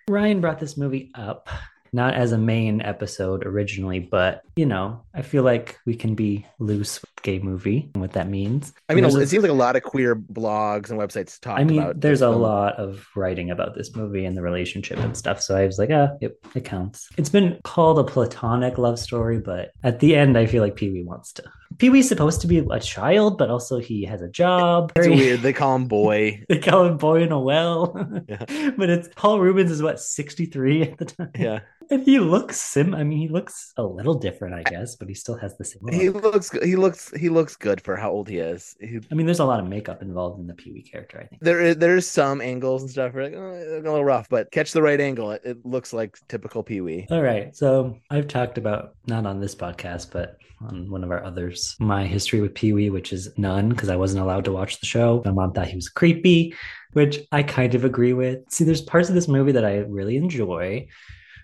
Ryan 0.09 0.41
brought 0.41 0.59
this 0.59 0.77
movie 0.77 1.11
up 1.15 1.49
not 1.93 2.13
as 2.13 2.33
a 2.33 2.39
main 2.39 2.83
episode 2.83 3.47
originally, 3.47 3.99
but 3.99 4.43
you 4.57 4.67
know, 4.67 5.03
I 5.15 5.23
feel 5.23 5.43
like 5.43 5.79
we 5.87 5.95
can 5.95 6.15
be 6.15 6.45
loose 6.59 7.01
with 7.01 7.23
gay 7.23 7.39
movie 7.39 7.91
and 7.95 8.03
what 8.03 8.13
that 8.13 8.29
means. 8.29 8.75
I 8.91 8.95
mean, 8.95 9.05
it 9.05 9.15
a- 9.15 9.27
seems 9.27 9.43
like 9.43 9.51
a 9.51 9.55
lot 9.55 9.75
of 9.75 9.83
queer 9.83 10.15
blogs 10.15 10.91
and 10.91 10.99
websites 10.99 11.41
talk 11.41 11.59
I 11.59 11.65
mean, 11.65 11.79
about. 11.79 12.01
there's 12.01 12.21
a 12.21 12.31
film. 12.31 12.43
lot 12.43 12.75
of 12.77 13.07
writing 13.17 13.51
about 13.51 13.75
this 13.75 13.97
movie 13.97 14.27
and 14.27 14.37
the 14.37 14.43
relationship 14.43 14.99
and 14.99 15.17
stuff. 15.17 15.41
So 15.41 15.57
I 15.57 15.65
was 15.65 15.79
like, 15.79 15.89
ah, 15.91 16.11
yep, 16.21 16.35
it 16.55 16.65
counts. 16.67 17.09
It's 17.17 17.31
been 17.31 17.59
called 17.65 17.99
a 17.99 18.05
platonic 18.05 18.77
love 18.77 18.99
story, 18.99 19.39
but 19.39 19.71
at 19.83 20.01
the 20.01 20.15
end, 20.15 20.37
I 20.37 20.45
feel 20.45 20.63
like 20.63 20.77
Pee 20.77 20.91
Wee 20.91 21.05
wants 21.05 21.33
to. 21.35 21.45
Pee 21.78 21.90
Wee's 21.90 22.08
supposed 22.08 22.40
to 22.40 22.47
be 22.47 22.58
a 22.58 22.80
child, 22.80 23.38
but 23.38 23.50
also 23.50 23.78
he 23.78 24.04
has 24.04 24.20
a 24.20 24.28
job. 24.28 24.92
It's 24.97 25.06
Very- 25.06 25.16
weird. 25.16 25.40
They 25.40 25.52
call 25.52 25.76
him 25.76 25.87
boy. 25.88 26.42
They 26.49 26.58
call 26.58 26.85
him 26.87 26.97
boy 26.97 27.23
in 27.23 27.32
a 27.32 27.40
well. 27.40 27.94
Yeah. 28.28 28.70
but 28.76 28.90
it's 28.90 29.08
Paul 29.16 29.38
Reubens 29.40 29.70
is 29.70 29.82
what, 29.82 30.00
63 30.00 30.82
at 30.82 30.99
the 30.99 31.04
time? 31.04 31.30
Yeah, 31.38 31.61
And 31.90 32.02
he 32.02 32.18
looks 32.18 32.61
sim 32.61 32.94
I 32.94 33.04
mean, 33.04 33.18
he 33.18 33.28
looks 33.28 33.73
a 33.76 33.82
little 33.85 34.14
different, 34.14 34.54
I 34.54 34.62
guess, 34.68 34.97
but 34.97 35.08
he 35.08 35.14
still 35.14 35.37
has 35.37 35.56
the 35.56 35.64
same. 35.64 35.87
he 35.92 36.08
look. 36.11 36.25
looks. 36.25 36.50
He 36.62 36.75
looks. 36.76 37.11
He 37.16 37.28
looks 37.28 37.54
good 37.56 37.80
for 37.80 37.97
how 37.97 38.11
old 38.11 38.28
he 38.28 38.38
is. 38.38 38.75
He, 38.80 38.99
I 39.11 39.14
mean, 39.14 39.26
there's 39.26 39.38
a 39.40 39.44
lot 39.44 39.61
of 39.61 39.66
makeup 39.68 40.02
involved 40.02 40.40
in 40.40 40.47
the 40.47 40.54
Pee 40.54 40.73
Wee 40.73 40.82
character, 40.82 41.20
I 41.20 41.26
think. 41.26 41.42
there 41.42 41.61
is 41.61 41.76
there's 41.76 42.06
some 42.08 42.40
angles 42.40 42.82
and 42.82 42.90
stuff. 42.90 43.14
Where 43.14 43.25
like, 43.25 43.35
oh, 43.35 43.52
a 43.52 43.80
little 43.82 44.04
rough, 44.04 44.28
but 44.28 44.50
catch 44.50 44.73
the 44.73 44.82
right 44.82 45.00
angle. 45.00 45.30
It, 45.32 45.42
it 45.44 45.64
looks 45.66 45.92
like 45.92 46.18
typical 46.28 46.62
Pee 46.62 46.80
Wee. 46.80 47.06
All 47.11 47.23
right. 47.23 47.54
So 47.54 47.97
I've 48.11 48.26
talked 48.28 48.58
about, 48.58 48.94
not 49.06 49.26
on 49.26 49.40
this 49.40 49.54
podcast, 49.54 50.11
but 50.12 50.37
on 50.61 50.90
one 50.90 51.04
of 51.04 51.11
our 51.12 51.23
others, 51.23 51.68
my 51.81 52.07
history 52.07 52.41
with 52.41 52.55
Pee 52.55 52.73
Wee, 52.73 52.91
which 52.91 53.13
is 53.13 53.29
none 53.37 53.69
because 53.71 53.89
I 53.89 53.97
wasn't 53.97 54.23
allowed 54.23 54.45
to 54.47 54.53
watch 54.53 54.81
the 54.81 54.87
show. 54.87 55.23
My 55.25 55.33
mom 55.33 55.53
thought 55.53 55.69
he 55.69 55.77
was 55.77 55.89
creepy, 55.89 56.55
which 56.93 57.21
I 57.33 57.43
kind 57.43 57.75
of 57.75 57.85
agree 57.85 58.13
with. 58.13 58.41
See, 58.51 58.65
there's 58.65 58.83
parts 58.83 59.09
of 59.09 59.15
this 59.15 59.29
movie 59.29 59.53
that 59.53 59.65
I 59.65 59.79
really 59.79 60.17
enjoy. 60.17 60.89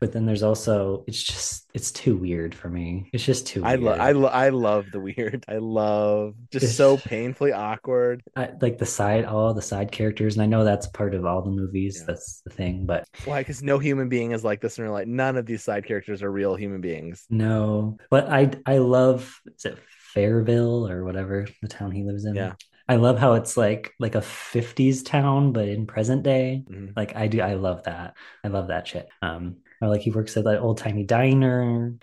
But 0.00 0.12
then 0.12 0.26
there's 0.26 0.43
also 0.43 1.04
it's 1.07 1.23
just 1.23 1.71
it's 1.73 1.90
too 1.90 2.14
weird 2.16 2.54
for 2.54 2.69
me. 2.69 3.09
It's 3.14 3.25
just 3.25 3.47
too. 3.47 3.64
I 3.64 3.76
weird. 3.76 3.83
love. 3.83 4.00
I, 4.00 4.12
lo- 4.12 4.28
I 4.28 4.49
love 4.50 4.87
the 4.93 5.00
weird. 5.00 5.45
I 5.49 5.59
love 5.59 6.35
just 6.52 6.76
so 6.76 6.97
painfully 7.12 7.52
awkward. 7.52 8.23
I, 8.37 8.50
like 8.61 8.76
the 8.76 8.85
side 8.87 9.25
all 9.25 9.54
the 9.54 9.62
side 9.62 9.93
characters 9.93 10.35
and 10.35 10.43
i 10.43 10.47
know 10.47 10.62
that's 10.64 10.88
part 10.88 11.14
of 11.14 11.25
all 11.25 11.40
the 11.43 11.50
movies 11.50 11.99
Yeah. 12.00 12.07
that's 12.09 12.43
the 12.45 12.50
thing 12.50 12.85
but 12.85 13.07
Why? 13.25 13.40
Because 13.40 13.62
no 13.62 13.78
human 13.78 14.09
being 14.11 14.33
is 14.33 14.45
like 14.45 14.61
this 14.61 14.76
in 14.76 14.85
real 14.85 14.93
life. 14.93 15.07
None 15.07 15.37
of 15.38 15.47
these 15.47 15.62
side 15.62 15.87
characters 15.87 16.23
are 16.23 16.31
real 16.31 16.54
human 16.54 16.81
beings. 16.83 17.25
no 17.31 17.97
but 18.11 18.28
i 18.28 18.50
i 18.66 18.78
love 18.78 19.40
is 19.57 19.64
it 19.64 19.78
fairville 20.14 20.90
or 20.90 21.04
whatever 21.04 21.47
the 21.62 21.68
town 21.68 21.90
he 21.90 22.02
lives 22.04 22.25
in 22.25 22.35
Yeah. 22.35 22.54
i 22.88 22.97
love 22.97 23.18
how 23.18 23.35
it's 23.35 23.56
like 23.56 23.92
like 23.99 24.14
a 24.14 24.21
50s 24.21 25.04
town 25.04 25.52
but 25.52 25.68
in 25.68 25.87
present 25.87 26.23
day 26.23 26.62
Mhm. 26.71 26.92
like 26.97 27.16
i 27.16 27.26
do 27.26 27.40
i 27.40 27.54
love 27.54 27.83
that 27.85 28.14
i 28.44 28.49
love 28.49 28.68
that 28.68 28.87
shit 28.87 29.09
um 29.23 29.56
or 29.83 29.88
like 29.88 30.02
he 30.02 30.11
works 30.11 30.37
at 30.37 30.44
that 30.44 30.61
old 30.61 30.78
timey 30.78 31.04
diner 31.04 31.94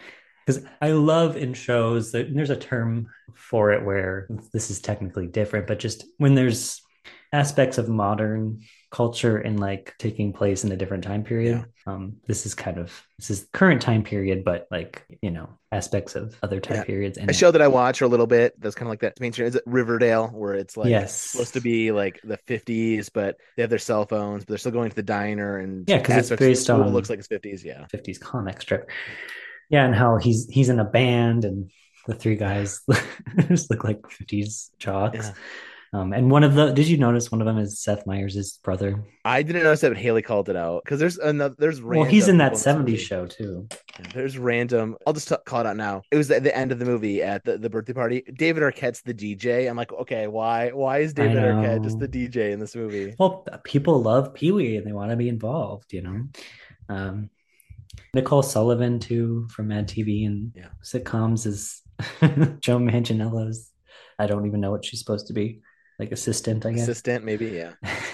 because 0.46 0.66
I 0.82 0.92
love 0.92 1.38
in 1.38 1.54
shows 1.54 2.12
that 2.14 2.34
there's 2.34 2.50
a 2.50 2.56
term 2.56 3.08
for 3.36 3.72
it 3.74 3.86
where 3.86 4.28
this 4.54 4.72
is 4.72 4.82
technically 4.82 5.28
different, 5.28 5.68
but 5.68 5.78
just 5.78 6.04
when 6.18 6.34
there's 6.34 6.82
aspects 7.32 7.78
of 7.78 7.88
modern 7.88 8.62
culture 8.92 9.38
and 9.38 9.58
like 9.60 9.96
taking 9.98 10.34
place 10.34 10.64
in 10.66 10.72
a 10.72 10.76
different 10.76 11.04
time 11.04 11.24
period. 11.24 11.64
Um, 11.88 12.18
this 12.28 12.46
is 12.46 12.54
kind 12.54 12.78
of 12.78 12.92
this 13.18 13.32
is 13.32 13.48
current 13.54 13.82
time 13.82 14.04
period, 14.04 14.44
but 14.44 14.68
like 14.70 15.06
you 15.22 15.32
know 15.32 15.50
aspects 15.72 16.16
of 16.16 16.36
other 16.44 16.60
time 16.60 16.78
Yeah. 16.78 16.84
periods. 16.84 17.18
And 17.18 17.30
A 17.30 17.34
show 17.34 17.52
that 17.52 17.62
I 17.62 17.70
watch 17.70 18.02
a 18.02 18.08
little 18.08 18.28
bit 18.28 18.54
that's 18.60 18.76
kind 18.76 18.88
of 18.88 18.90
like 18.90 19.00
that 19.00 19.20
mainstream 19.22 19.48
is 19.48 19.56
it 19.56 19.64
Riverdale, 19.66 20.28
where 20.28 20.54
it's 20.56 20.76
like 20.76 20.90
Yes. 20.90 21.16
supposed 21.16 21.54
to 21.54 21.62
be 21.62 21.92
like 21.94 22.20
the 22.24 22.38
50s, 22.48 23.10
but 23.14 23.38
they 23.56 23.64
have 23.64 23.70
their 23.70 23.80
cell 23.80 24.06
phones, 24.06 24.44
but 24.44 24.50
they're 24.50 24.58
still 24.58 24.74
going 24.74 24.90
to 24.90 24.96
the 24.96 25.04
diner 25.04 25.58
and 25.58 25.88
yeah, 25.88 25.98
because 26.00 26.30
it's 26.30 26.40
based 26.40 26.70
on- 26.70 26.92
looks 26.92 27.10
like 27.10 27.20
it's 27.20 27.30
50s. 27.30 27.64
Yeah, 27.64 27.86
50s 27.94 28.20
comic 28.20 28.62
strip. 28.62 28.90
Yeah, 29.70 29.86
and 29.86 29.96
how 29.96 30.18
he's 30.18 30.48
he's 30.50 30.68
in 30.68 30.80
a 30.80 30.86
band 30.86 31.46
and 31.46 31.72
the 32.08 32.16
three 32.16 32.36
guys 32.36 32.82
just 33.48 33.70
look 33.72 33.86
like 33.86 34.02
50s 34.02 34.72
jocks. 34.80 35.28
Yeah. 35.28 35.34
Um, 35.94 36.14
and 36.14 36.32
one 36.32 36.46
of 36.46 36.54
the 36.56 36.72
did 36.72 36.88
you 36.88 36.98
notice 36.98 37.34
one 37.34 37.42
of 37.42 37.46
them 37.48 37.58
is 37.58 37.82
Seth 37.82 38.08
Meyers' 38.08 38.60
brother? 38.64 39.04
I 39.26 39.44
didn't 39.44 39.64
notice 39.64 39.82
that, 39.82 39.90
but 39.90 39.98
Haley 39.98 40.22
called 40.22 40.48
it 40.48 40.56
out 40.56 40.86
because 40.86 41.02
there's 41.02 41.18
another. 41.18 41.54
There's 41.58 41.82
random. 41.82 42.02
Well, 42.04 42.10
he's 42.10 42.30
in 42.30 42.38
that 42.38 42.54
70s 42.54 42.78
movie. 42.78 42.96
show 42.98 43.26
too. 43.26 43.68
There's 44.14 44.38
random. 44.38 44.96
I'll 45.06 45.12
just 45.12 45.28
t- 45.28 45.36
call 45.46 45.60
it 45.62 45.68
out 45.68 45.76
now. 45.76 46.02
It 46.10 46.16
was 46.16 46.32
at 46.32 46.44
the 46.44 46.56
end 46.56 46.72
of 46.72 46.80
the 46.80 46.86
movie 46.86 47.22
at 47.22 47.44
the, 47.44 47.58
the 47.58 47.70
birthday 47.70 47.92
party. 47.92 48.24
David 48.38 48.64
Arquette's 48.64 49.02
the 49.02 49.14
DJ. 49.14 49.70
I'm 49.70 49.76
like, 49.76 49.92
okay, 49.92 50.28
why? 50.28 50.70
Why 50.70 51.00
is 51.00 51.14
David 51.14 51.38
Arquette 51.38 51.84
just 51.84 52.00
the 52.00 52.08
DJ 52.08 52.52
in 52.52 52.60
this 52.62 52.74
movie? 52.74 53.14
Well, 53.20 53.46
people 53.66 54.02
love 54.02 54.34
Pee 54.34 54.54
Wee 54.54 54.78
and 54.78 54.88
they 54.88 54.94
want 54.94 55.12
to 55.12 55.18
be 55.18 55.28
involved, 55.28 55.92
you 55.92 56.04
know. 56.04 56.24
Um, 56.88 57.30
Nicole 58.14 58.44
Sullivan 58.44 59.00
too 59.00 59.48
from 59.52 59.68
Mad 59.68 59.90
TV 59.90 60.26
and 60.26 60.54
Yeah. 60.56 60.68
sitcoms 60.84 61.46
is 61.46 61.82
Joe 62.62 62.80
Manganiello's. 62.80 63.70
I 64.18 64.28
don't 64.28 64.46
even 64.46 64.62
know 64.62 64.72
what 64.72 64.86
she's 64.86 65.00
supposed 65.00 65.28
to 65.28 65.34
be, 65.34 65.62
like 66.02 66.12
assistant, 66.12 66.66
I 66.66 66.72
guess. 66.72 66.82
Assistant, 66.82 67.24
maybe. 67.24 67.48
Yeah. 67.50 67.74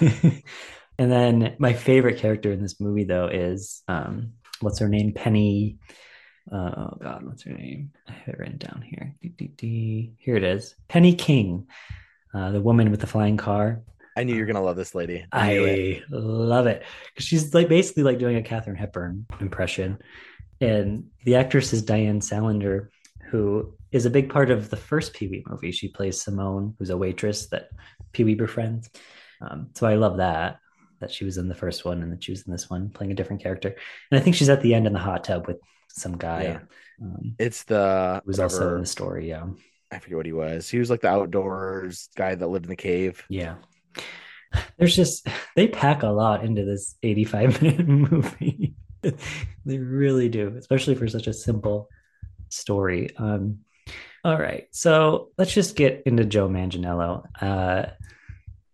and 0.98 1.10
then 1.10 1.56
my 1.58 1.72
favorite 1.72 2.18
character 2.18 2.52
in 2.52 2.60
this 2.60 2.78
movie 2.78 3.04
though 3.04 3.28
is 3.28 3.82
um, 3.88 4.34
what's 4.60 4.78
her 4.80 4.88
name? 4.88 5.14
Penny. 5.14 5.78
Uh, 6.52 6.72
oh 6.76 6.98
God, 7.00 7.24
what's 7.24 7.44
her 7.44 7.52
name? 7.52 7.92
I 8.06 8.12
have 8.12 8.28
it 8.28 8.38
written 8.38 8.58
down 8.58 8.82
here. 8.82 9.14
Dee. 9.56 10.12
Here 10.18 10.36
it 10.36 10.44
is. 10.44 10.74
Penny 10.88 11.14
King, 11.14 11.66
uh, 12.34 12.50
the 12.50 12.60
woman 12.60 12.90
with 12.90 13.00
the 13.00 13.06
flying 13.06 13.38
car. 13.38 13.82
I 14.16 14.24
knew 14.24 14.34
you 14.34 14.40
were 14.40 14.46
gonna 14.46 14.62
love 14.62 14.76
this 14.76 14.94
lady. 14.94 15.24
I 15.32 15.54
knew 15.54 15.64
it. 15.64 16.10
Love 16.10 16.66
it 16.66 16.82
because 17.14 17.24
she's 17.24 17.54
like 17.54 17.68
basically 17.68 18.02
like 18.02 18.18
doing 18.18 18.36
a 18.36 18.42
Katharine 18.42 18.76
Hepburn 18.76 19.26
impression, 19.40 19.98
and 20.60 21.06
the 21.24 21.36
actress 21.36 21.72
is 21.72 21.82
Diane 21.82 22.20
Salinger, 22.20 22.90
who 23.30 23.74
is 23.92 24.06
a 24.06 24.10
big 24.10 24.28
part 24.30 24.50
of 24.50 24.70
the 24.70 24.76
first 24.76 25.14
Pee 25.14 25.28
Wee 25.28 25.44
movie. 25.48 25.72
She 25.72 25.88
plays 25.88 26.20
Simone, 26.20 26.74
who's 26.78 26.90
a 26.90 26.96
waitress 26.96 27.46
that 27.48 27.68
Pee 28.12 28.24
Wee 28.24 28.34
befriends. 28.34 28.90
Um, 29.40 29.68
so 29.74 29.86
I 29.86 29.94
love 29.94 30.16
that 30.18 30.58
that 31.00 31.12
she 31.12 31.24
was 31.24 31.38
in 31.38 31.46
the 31.48 31.54
first 31.54 31.84
one 31.84 32.02
and 32.02 32.10
that 32.12 32.24
she 32.24 32.32
was 32.32 32.44
in 32.44 32.50
this 32.52 32.68
one 32.68 32.90
playing 32.90 33.12
a 33.12 33.14
different 33.14 33.40
character. 33.40 33.76
And 34.10 34.18
I 34.18 34.22
think 34.22 34.34
she's 34.34 34.48
at 34.48 34.62
the 34.62 34.74
end 34.74 34.86
in 34.86 34.92
the 34.92 34.98
hot 34.98 35.22
tub 35.22 35.46
with 35.46 35.58
some 35.88 36.16
guy 36.18 36.42
Yeah. 36.42 36.58
um, 37.00 37.34
It's 37.38 37.62
the 37.64 38.20
who's 38.26 38.40
also 38.40 38.74
in 38.74 38.80
the 38.80 38.86
story. 38.86 39.28
Yeah, 39.28 39.46
I 39.92 40.00
forget 40.00 40.16
what 40.16 40.26
he 40.26 40.32
was. 40.32 40.68
He 40.68 40.78
was 40.80 40.90
like 40.90 41.00
the 41.02 41.08
outdoors 41.08 42.08
guy 42.16 42.34
that 42.34 42.46
lived 42.48 42.64
in 42.66 42.70
the 42.70 42.76
cave. 42.76 43.22
yeah. 43.28 43.56
There's 44.78 44.96
just 44.96 45.26
they 45.56 45.68
pack 45.68 46.02
a 46.02 46.08
lot 46.08 46.42
into 46.42 46.64
this 46.64 46.96
85 47.02 47.62
minute 47.62 47.86
movie. 48.10 48.74
they 49.02 49.78
really 49.78 50.28
do, 50.28 50.54
especially 50.58 50.94
for 50.94 51.06
such 51.06 51.26
a 51.26 51.32
simple 51.32 51.88
story. 52.50 53.10
Um, 53.16 53.60
all 54.24 54.38
right, 54.38 54.66
so 54.72 55.30
let's 55.38 55.52
just 55.52 55.76
get 55.76 56.02
into 56.06 56.24
Joe 56.24 56.48
Manganiello. 56.48 57.24
Uh, 57.40 57.86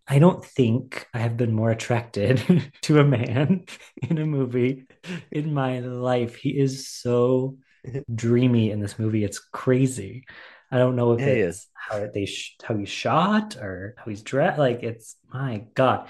I 0.07 0.19
don't 0.19 0.45
think 0.45 1.07
I 1.15 1.19
have 1.21 1.37
been 1.37 1.53
more 1.53 1.71
attracted 1.71 2.43
to 2.83 2.99
a 3.01 3.05
man 3.05 3.65
in 4.09 4.19
a 4.19 4.27
movie 4.27 4.87
in 5.31 5.55
my 5.55 5.81
life. 5.81 6.37
He 6.37 6.51
is 6.51 6.89
so 6.89 7.57
dreamy 8.15 8.71
in 8.71 8.81
this 8.81 8.99
movie. 8.99 9.25
It's 9.25 9.39
crazy. 9.39 10.25
I 10.71 10.79
don't 10.79 10.97
know 10.97 11.13
if 11.13 11.21
Yeah, 11.21 11.27
it's 11.27 11.57
is. 11.59 11.67
how 11.75 12.07
they 12.13 12.27
sh- 12.27 12.57
how 12.63 12.77
he's 12.77 12.89
shot 12.89 13.57
or 13.57 13.95
how 13.99 14.05
he's 14.07 14.23
dressed. 14.23 14.59
Like 14.59 14.83
it's 14.83 15.17
my 15.33 15.65
god. 15.75 16.09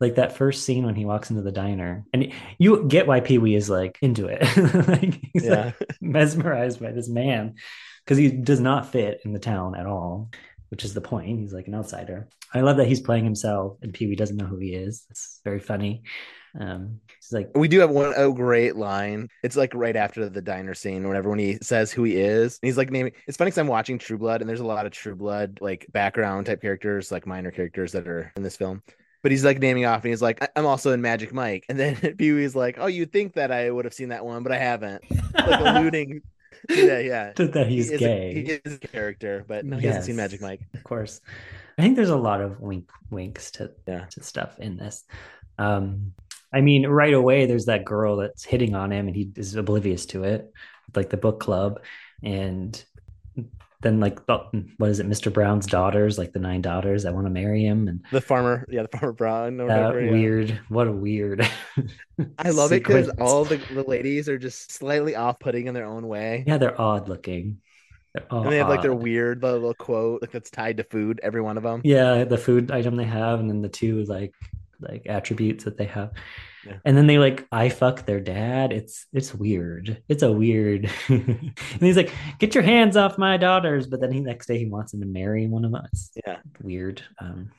Like 0.00 0.14
that 0.14 0.36
first 0.36 0.64
scene 0.64 0.86
when 0.86 0.94
he 0.94 1.04
walks 1.04 1.30
into 1.30 1.42
the 1.42 1.52
diner, 1.52 2.04
and 2.12 2.32
you 2.58 2.84
get 2.86 3.06
why 3.06 3.20
Pee 3.20 3.38
Wee 3.38 3.56
is 3.56 3.68
like 3.68 3.98
into 4.00 4.26
it. 4.26 4.42
like 4.88 5.20
he's 5.32 5.48
like, 5.48 5.74
mesmerized 6.00 6.80
by 6.80 6.92
this 6.92 7.08
man 7.08 7.54
because 8.04 8.18
he 8.18 8.30
does 8.30 8.60
not 8.60 8.90
fit 8.90 9.20
in 9.24 9.32
the 9.32 9.38
town 9.38 9.74
at 9.74 9.86
all, 9.86 10.30
which 10.70 10.84
is 10.84 10.94
the 10.94 11.00
point. 11.00 11.40
He's 11.40 11.52
like 11.52 11.66
an 11.66 11.74
outsider. 11.74 12.28
I 12.54 12.60
love 12.60 12.78
that 12.78 12.86
he's 12.86 13.00
playing 13.00 13.24
himself 13.24 13.76
and 13.82 13.92
Pee 13.92 14.06
Wee 14.06 14.16
doesn't 14.16 14.36
know 14.36 14.46
who 14.46 14.58
he 14.58 14.74
is. 14.74 15.04
It's 15.10 15.40
very 15.44 15.60
funny. 15.60 16.02
Um, 16.58 17.00
he's 17.20 17.32
like, 17.32 17.50
We 17.54 17.68
do 17.68 17.80
have 17.80 17.90
one 17.90 18.14
a 18.16 18.32
great 18.32 18.76
line. 18.76 19.28
It's 19.42 19.56
like 19.56 19.74
right 19.74 19.96
after 19.96 20.28
the 20.28 20.42
diner 20.42 20.74
scene, 20.74 21.06
whenever 21.06 21.28
when 21.28 21.38
he 21.38 21.58
says 21.60 21.92
who 21.92 22.04
he 22.04 22.16
is, 22.16 22.58
and 22.62 22.68
he's 22.68 22.78
like 22.78 22.90
naming. 22.90 23.12
It's 23.26 23.36
funny 23.36 23.48
because 23.48 23.58
I'm 23.58 23.66
watching 23.66 23.98
True 23.98 24.18
Blood, 24.18 24.40
and 24.40 24.48
there's 24.48 24.60
a 24.60 24.66
lot 24.66 24.86
of 24.86 24.92
True 24.92 25.14
Blood 25.14 25.58
like 25.60 25.86
background 25.92 26.46
type 26.46 26.62
characters, 26.62 27.12
like 27.12 27.26
minor 27.26 27.50
characters 27.50 27.92
that 27.92 28.08
are 28.08 28.32
in 28.36 28.42
this 28.42 28.56
film. 28.56 28.82
But 29.28 29.32
he's 29.32 29.44
like 29.44 29.58
naming 29.58 29.84
off, 29.84 30.02
and 30.04 30.10
he's 30.10 30.22
like, 30.22 30.42
"I- 30.42 30.48
"I'm 30.56 30.64
also 30.64 30.92
in 30.92 31.02
Magic 31.02 31.34
Mike." 31.34 31.66
And 31.68 31.78
then 31.78 31.96
Pee 32.18 32.32
Wee's 32.32 32.56
like, 32.56 32.76
"Oh, 32.80 32.86
you'd 32.86 33.12
think 33.12 33.34
that 33.34 33.52
I 33.52 33.70
would 33.70 33.84
have 33.84 33.92
seen 33.92 34.08
that 34.08 34.24
one, 34.24 34.42
but 34.42 34.52
I 34.52 34.56
haven't." 34.56 35.04
Like 35.34 35.60
alluding, 35.76 36.22
yeah, 36.70 36.98
yeah. 37.12 37.32
that 37.36 37.66
he's 37.68 37.88
He 37.90 37.94
is 37.96 38.00
a- 38.00 38.04
gay. 38.04 38.32
he 38.34 38.52
is 38.64 38.74
a 38.76 38.78
character, 38.78 39.44
but 39.46 39.66
no, 39.66 39.76
he 39.76 39.86
hasn't 39.86 40.06
seen 40.06 40.16
Magic 40.16 40.40
Mike. 40.40 40.62
of 40.72 40.82
course. 40.82 41.20
I 41.76 41.82
think 41.82 41.96
there's 41.96 42.08
a 42.08 42.16
lot 42.16 42.40
of 42.40 42.58
wink 42.58 42.88
winks 43.10 43.50
to 43.52 43.70
Yeah. 43.86 44.06
to 44.12 44.22
stuff 44.22 44.58
in 44.58 44.78
this. 44.78 45.04
Um, 45.58 46.14
I 46.50 46.62
mean, 46.62 46.86
right 46.86 47.12
away 47.12 47.44
there's 47.44 47.66
that 47.66 47.84
girl 47.84 48.16
that's 48.16 48.44
hitting 48.44 48.74
on 48.74 48.90
him 48.92 49.08
and 49.08 49.14
he 49.14 49.30
is 49.36 49.54
oblivious 49.56 50.06
to 50.06 50.24
it, 50.24 50.50
like 50.96 51.10
the 51.10 51.18
book 51.18 51.38
club, 51.38 51.80
and 52.22 52.82
then 53.80 54.00
like 54.00 54.24
mm, 54.26 54.68
what 54.78 54.90
is 54.90 54.98
it, 54.98 55.08
Mr. 55.08 55.32
Brown's 55.32 55.66
daughters, 55.66 56.18
like 56.18 56.32
the 56.32 56.40
nine 56.40 56.62
daughters 56.62 57.04
that 57.04 57.14
want 57.14 57.26
to 57.26 57.30
marry 57.30 57.64
him, 57.64 57.86
and 57.86 58.04
the 58.10 58.20
farmer, 58.20 58.66
yeah, 58.68 58.82
the 58.82 58.88
farmer 58.88 59.12
Brown. 59.12 59.60
Or 59.60 59.66
whatever, 59.66 60.04
yeah. 60.04 60.10
weird, 60.10 60.60
what 60.68 60.88
a 60.88 60.92
weird. 60.92 61.48
I 62.38 62.50
love 62.50 62.72
it 62.72 62.82
because 62.82 63.08
all 63.20 63.44
the, 63.44 63.56
the 63.72 63.84
ladies 63.84 64.28
are 64.28 64.38
just 64.38 64.72
slightly 64.72 65.14
off-putting 65.14 65.68
in 65.68 65.74
their 65.74 65.86
own 65.86 66.08
way. 66.08 66.44
yeah, 66.46 66.58
they're 66.58 66.80
odd 66.80 67.08
looking. 67.08 67.60
They're 68.14 68.26
And 68.30 68.50
they 68.50 68.56
have 68.56 68.68
like 68.68 68.82
their 68.82 68.94
weird 68.94 69.42
little 69.42 69.74
quote 69.74 70.22
like 70.22 70.32
that's 70.32 70.50
tied 70.50 70.78
to 70.78 70.84
food, 70.84 71.20
every 71.22 71.40
one 71.40 71.56
of 71.56 71.62
them. 71.62 71.82
yeah, 71.84 72.24
the 72.24 72.38
food 72.38 72.72
item 72.72 72.96
they 72.96 73.04
have, 73.04 73.38
and 73.38 73.48
then 73.48 73.62
the 73.62 73.68
two 73.68 74.04
like 74.04 74.34
like 74.80 75.06
attributes 75.06 75.64
that 75.64 75.76
they 75.76 75.86
have. 75.86 76.12
Yeah. 76.66 76.78
And 76.84 76.96
then 76.96 77.06
they 77.06 77.18
like 77.18 77.46
I 77.52 77.68
fuck 77.68 78.06
their 78.06 78.20
dad. 78.20 78.72
It's 78.72 79.06
it's 79.12 79.34
weird. 79.34 80.02
It's 80.08 80.22
a 80.22 80.32
weird. 80.32 80.90
and 81.08 81.54
he's 81.80 81.96
like, 81.96 82.12
"Get 82.38 82.54
your 82.54 82.64
hands 82.64 82.96
off 82.96 83.18
my 83.18 83.36
daughters!" 83.36 83.86
But 83.86 84.00
then 84.00 84.12
he 84.12 84.20
next 84.20 84.46
day 84.46 84.58
he 84.58 84.66
wants 84.66 84.92
him 84.92 85.00
to 85.00 85.06
marry 85.06 85.46
one 85.46 85.64
of 85.64 85.74
us. 85.74 86.10
Yeah. 86.26 86.38
weird. 86.60 87.02
Um, 87.20 87.50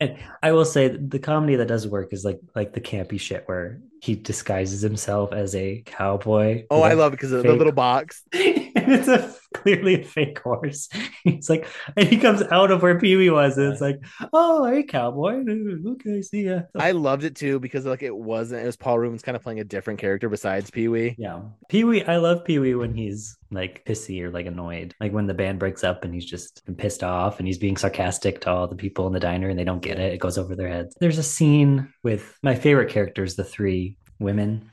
and 0.00 0.16
I 0.42 0.52
will 0.52 0.64
say 0.64 0.88
the 0.88 1.18
comedy 1.18 1.56
that 1.56 1.68
does 1.68 1.86
work 1.86 2.12
is 2.12 2.24
like 2.24 2.40
like 2.54 2.72
the 2.72 2.80
campy 2.80 3.20
shit 3.20 3.44
where 3.46 3.80
he 4.00 4.14
disguises 4.14 4.80
himself 4.80 5.32
as 5.32 5.54
a 5.54 5.82
cowboy. 5.84 6.64
Oh, 6.70 6.82
i 6.82 6.94
love 6.94 7.12
it 7.12 7.16
because 7.16 7.32
of 7.32 7.42
the 7.42 7.52
little 7.52 7.72
box. 7.72 8.22
and 8.32 8.42
it's 8.76 9.08
a 9.08 9.34
clearly 9.54 10.00
a 10.00 10.04
fake 10.04 10.38
horse. 10.40 10.88
He's 11.24 11.48
like, 11.48 11.66
and 11.96 12.08
he 12.08 12.18
comes 12.18 12.42
out 12.42 12.70
of 12.70 12.82
where 12.82 12.98
Pee 12.98 13.16
Wee 13.16 13.30
was, 13.30 13.56
and 13.56 13.72
it's 13.72 13.80
like, 13.80 14.00
oh, 14.32 14.66
hey, 14.66 14.82
cowboy. 14.82 15.44
Okay, 15.92 16.22
see 16.22 16.44
ya. 16.44 16.60
I 16.74 16.92
loved 16.92 17.24
it 17.24 17.34
too 17.34 17.58
because 17.58 17.86
like 17.86 18.02
it 18.02 18.16
wasn't. 18.16 18.62
It 18.62 18.66
was 18.66 18.76
Paul 18.76 18.98
Reubens 18.98 19.22
kind 19.22 19.36
of 19.36 19.42
playing 19.42 19.60
a 19.60 19.64
different 19.64 20.00
character 20.00 20.28
besides 20.28 20.70
Pee 20.70 20.88
Wee. 20.88 21.14
yeah, 21.18 21.40
Pee 21.68 21.84
Wee. 21.84 22.04
I 22.04 22.16
love 22.16 22.44
Pee 22.44 22.58
Wee 22.58 22.74
when 22.74 22.94
he's 22.94 23.36
like 23.50 23.84
pissy 23.84 24.22
or 24.22 24.30
like 24.30 24.46
annoyed, 24.46 24.94
like 25.00 25.12
when 25.12 25.26
the 25.26 25.34
band 25.34 25.58
breaks 25.58 25.82
up 25.84 26.04
and 26.04 26.12
he's 26.12 26.26
just 26.26 26.62
pissed 26.76 27.02
off 27.02 27.38
and 27.38 27.46
he's 27.46 27.58
being 27.58 27.76
sarcastic 27.76 28.40
to 28.42 28.50
all 28.50 28.68
the 28.68 28.76
people 28.76 29.06
in 29.06 29.12
the 29.12 29.20
diner 29.20 29.48
and 29.48 29.58
they 29.58 29.64
don't 29.64 29.82
get 29.82 29.98
it. 29.98 30.12
It 30.12 30.20
goes 30.20 30.38
over 30.38 30.54
their 30.54 30.68
heads. 30.68 30.94
There's 31.00 31.18
a 31.18 31.22
scene 31.22 31.92
with 32.02 32.38
my 32.42 32.54
favorite 32.54 32.90
characters, 32.90 33.36
the 33.36 33.44
three 33.44 33.96
women, 34.18 34.70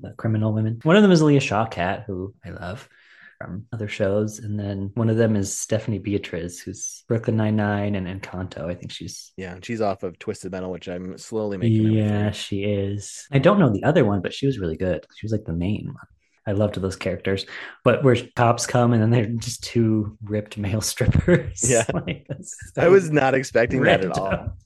the 0.00 0.12
criminal 0.12 0.52
women. 0.52 0.80
One 0.82 0.96
of 0.96 1.02
them 1.02 1.12
is 1.12 1.20
Alia 1.20 1.40
Shawkat, 1.40 2.04
who 2.04 2.34
I 2.44 2.50
love 2.50 2.88
from 3.38 3.66
other 3.72 3.88
shows, 3.88 4.38
and 4.40 4.58
then 4.58 4.90
one 4.94 5.08
of 5.08 5.16
them 5.16 5.36
is 5.36 5.56
Stephanie 5.56 5.98
Beatriz, 5.98 6.60
who's 6.60 7.04
Brooklyn 7.08 7.36
Nine 7.36 7.56
Nine 7.56 7.94
and 7.94 8.06
Encanto. 8.06 8.68
I 8.68 8.74
think 8.74 8.90
she's 8.90 9.32
Yeah, 9.36 9.56
she's 9.62 9.80
off 9.80 10.02
of 10.02 10.18
Twisted 10.18 10.52
Metal, 10.52 10.70
which 10.70 10.88
I'm 10.88 11.16
slowly 11.18 11.56
making. 11.56 11.92
yeah, 11.92 12.30
she 12.32 12.64
is. 12.64 13.26
I 13.30 13.38
don't 13.38 13.58
know 13.60 13.70
the 13.70 13.84
other 13.84 14.04
one, 14.04 14.20
but 14.20 14.34
she 14.34 14.46
was 14.46 14.58
really 14.58 14.76
good. 14.76 15.06
She 15.16 15.24
was 15.24 15.32
like 15.32 15.44
the 15.44 15.52
main 15.52 15.86
one. 15.86 16.06
I 16.48 16.52
loved 16.52 16.80
those 16.80 16.96
characters. 16.96 17.44
But 17.84 18.02
where 18.02 18.16
cops 18.34 18.66
come 18.66 18.94
and 18.94 19.02
then 19.02 19.10
they're 19.10 19.26
just 19.26 19.62
two 19.62 20.16
ripped 20.22 20.56
male 20.56 20.80
strippers. 20.92 21.68
Yeah. 21.68 21.84
like, 21.94 22.26
I 22.76 22.88
was 22.88 23.10
not 23.10 23.34
expecting 23.34 23.82
that 23.82 24.04
at 24.04 24.16
all. 24.16 24.56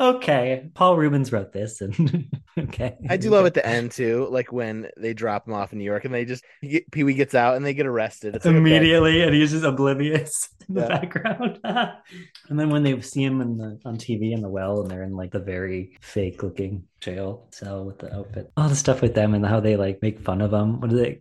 okay. 0.16 0.70
Paul 0.72 0.96
Reubens 0.96 1.30
wrote 1.30 1.52
this 1.52 1.82
and 1.82 2.30
okay. 2.58 2.96
I 3.08 3.16
do 3.16 3.30
love 3.30 3.46
at 3.46 3.54
the 3.54 3.66
end 3.66 3.92
too, 3.92 4.28
like 4.30 4.52
when 4.52 4.88
they 4.96 5.14
drop 5.14 5.46
him 5.46 5.54
off 5.54 5.72
in 5.72 5.78
New 5.78 5.84
York 5.84 6.04
and 6.04 6.12
they 6.14 6.24
just 6.24 6.44
Pee 6.60 7.04
Wee 7.04 7.14
gets 7.14 7.34
out 7.34 7.56
and 7.56 7.64
they 7.64 7.74
get 7.74 7.86
arrested. 7.86 8.36
It's 8.36 8.44
like, 8.44 8.54
immediately 8.54 9.22
and 9.22 9.34
he's 9.34 9.52
just 9.52 9.64
oblivious 9.64 10.48
in 10.68 10.74
the 10.74 10.80
Yeah. 10.82 10.88
background 10.88 11.60
and 11.64 12.58
then 12.60 12.70
when 12.70 12.82
they 12.82 13.00
see 13.00 13.24
him 13.24 13.40
in 13.40 13.56
the 13.56 13.78
on 13.84 13.96
tv 13.96 14.32
in 14.32 14.40
the 14.42 14.48
well 14.48 14.80
and 14.80 14.90
they're 14.90 15.02
in 15.02 15.16
like 15.16 15.32
the 15.32 15.40
very 15.40 15.96
fake 16.00 16.42
looking 16.42 16.84
jail 17.00 17.48
cell 17.52 17.84
with 17.84 17.98
the 17.98 18.14
outfit 18.14 18.52
all 18.56 18.68
the 18.68 18.76
stuff 18.76 19.02
with 19.02 19.14
them 19.14 19.34
and 19.34 19.44
how 19.44 19.58
they 19.58 19.76
like 19.76 20.00
make 20.02 20.20
fun 20.20 20.40
of 20.40 20.52
him 20.52 20.80
what 20.80 20.88
do 20.90 20.96
they 20.96 21.20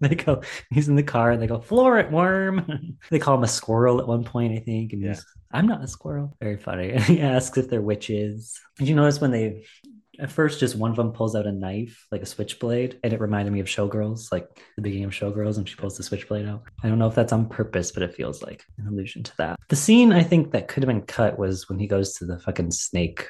they 0.00 0.14
go 0.16 0.42
he's 0.70 0.88
in 0.88 0.96
the 0.96 1.02
car 1.02 1.30
and 1.30 1.40
they 1.40 1.46
go 1.46 1.60
floor 1.60 1.98
it 1.98 2.10
worm 2.10 2.96
they 3.10 3.18
call 3.20 3.36
him 3.36 3.44
a 3.44 3.48
squirrel 3.48 4.00
at 4.00 4.08
one 4.08 4.24
point 4.24 4.52
i 4.52 4.58
think 4.60 4.92
and 4.92 5.02
Yeah. 5.02 5.10
he's 5.10 5.24
i'm 5.52 5.66
not 5.68 5.84
a 5.84 5.88
squirrel 5.88 6.36
very 6.40 6.56
funny 6.56 6.98
he 7.00 7.20
asks 7.20 7.56
if 7.58 7.68
they're 7.70 7.80
witches 7.80 8.58
did 8.78 8.88
you 8.88 8.94
notice 8.96 9.20
when 9.20 9.30
they 9.30 9.64
at 10.18 10.30
first 10.30 10.60
just 10.60 10.76
one 10.76 10.90
of 10.90 10.96
them 10.96 11.12
pulls 11.12 11.34
out 11.36 11.46
a 11.46 11.52
knife 11.52 12.06
like 12.10 12.22
a 12.22 12.26
switchblade 12.26 12.98
and 13.04 13.12
it 13.12 13.20
reminded 13.20 13.52
me 13.52 13.60
of 13.60 13.66
showgirls 13.66 14.32
like 14.32 14.48
the 14.76 14.82
beginning 14.82 15.04
of 15.04 15.10
showgirls 15.10 15.56
and 15.58 15.68
she 15.68 15.74
pulls 15.76 15.96
the 15.96 16.02
switchblade 16.02 16.46
out 16.46 16.62
i 16.82 16.88
don't 16.88 16.98
know 16.98 17.06
if 17.08 17.14
that's 17.14 17.32
on 17.32 17.48
purpose 17.48 17.92
but 17.92 18.02
it 18.02 18.14
feels 18.14 18.42
like 18.42 18.64
an 18.78 18.86
allusion 18.86 19.22
to 19.22 19.32
that 19.36 19.58
the 19.68 19.76
scene 19.76 20.12
i 20.12 20.22
think 20.22 20.50
that 20.52 20.68
could 20.68 20.82
have 20.82 20.88
been 20.88 21.02
cut 21.02 21.38
was 21.38 21.68
when 21.68 21.78
he 21.78 21.86
goes 21.86 22.14
to 22.14 22.24
the 22.24 22.38
fucking 22.38 22.70
snake 22.70 23.28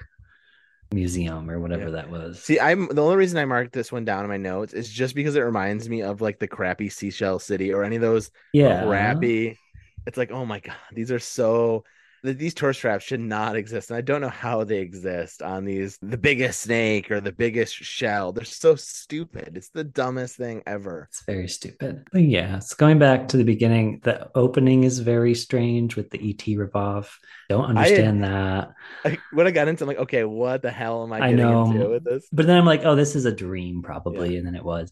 museum 0.92 1.50
or 1.50 1.58
whatever 1.58 1.86
Yeah. 1.86 1.90
that 1.90 2.10
was 2.10 2.42
See, 2.42 2.60
I'm 2.60 2.86
the 2.88 3.02
only 3.02 3.16
reason 3.16 3.38
I 3.38 3.44
marked 3.44 3.72
this 3.72 3.90
one 3.90 4.04
down 4.04 4.22
in 4.22 4.30
my 4.30 4.36
notes 4.36 4.72
is 4.72 4.88
just 4.88 5.16
because 5.16 5.34
it 5.34 5.40
reminds 5.40 5.88
me 5.88 6.02
of 6.02 6.20
like 6.20 6.38
the 6.38 6.46
crappy 6.46 6.88
Seashell 6.88 7.40
City 7.40 7.72
or 7.72 7.82
any 7.82 7.96
of 7.96 8.02
those 8.02 8.30
yeah 8.52 8.84
crappy. 8.84 9.58
It's 10.06 10.16
like, 10.16 10.30
oh 10.30 10.46
my 10.46 10.60
god, 10.60 10.76
these 10.92 11.10
are 11.10 11.18
so. 11.18 11.82
Th- 12.26 12.36
These 12.36 12.52
tourist 12.54 12.80
traps 12.80 13.04
should 13.04 13.20
not 13.20 13.56
exist, 13.56 13.90
and 13.90 13.96
I 13.96 14.02
don't 14.02 14.20
know 14.20 14.28
how 14.28 14.64
they 14.64 14.78
exist 14.78 15.40
on 15.40 15.64
these. 15.64 15.98
The 16.02 16.18
biggest 16.18 16.60
snake 16.60 17.10
or 17.10 17.20
the 17.20 17.32
biggest 17.32 17.74
shell. 17.74 18.32
They're 18.32 18.44
so 18.44 18.74
stupid. 18.76 19.56
It's 19.56 19.70
the 19.70 19.84
dumbest 19.84 20.36
thing 20.36 20.62
ever. 20.66 21.06
It's 21.10 21.24
very 21.24 21.48
stupid. 21.48 22.06
But 22.12 22.22
yeah, 22.22 22.56
it's 22.58 22.74
going 22.74 22.98
back 22.98 23.28
to 23.28 23.38
the 23.38 23.44
beginning. 23.44 24.00
The 24.02 24.30
opening 24.34 24.84
is 24.84 24.98
very 24.98 25.34
strange 25.34 25.96
with 25.96 26.10
the 26.10 26.18
ET 26.18 26.38
ripoff. 26.58 27.08
Don't 27.48 27.64
understand 27.64 28.22
that. 28.24 28.74
Like, 29.04 29.20
when 29.32 29.46
I 29.46 29.50
got 29.52 29.68
into, 29.68 29.84
I'm 29.84 29.88
like, 29.88 29.98
okay, 29.98 30.24
what 30.24 30.62
the 30.62 30.70
hell 30.70 31.04
am 31.04 31.12
I 31.12 31.16
I 31.18 31.30
getting 31.30 31.36
know. 31.38 31.64
into 31.70 31.88
with 31.88 32.04
this? 32.04 32.26
But 32.32 32.46
then 32.46 32.58
I'm 32.58 32.66
like, 32.66 32.84
oh, 32.84 32.96
this 32.96 33.16
is 33.16 33.24
a 33.24 33.32
dream, 33.32 33.82
probably. 33.82 34.36
And 34.36 34.46
then 34.46 34.54
it 34.54 34.64
was. 34.64 34.90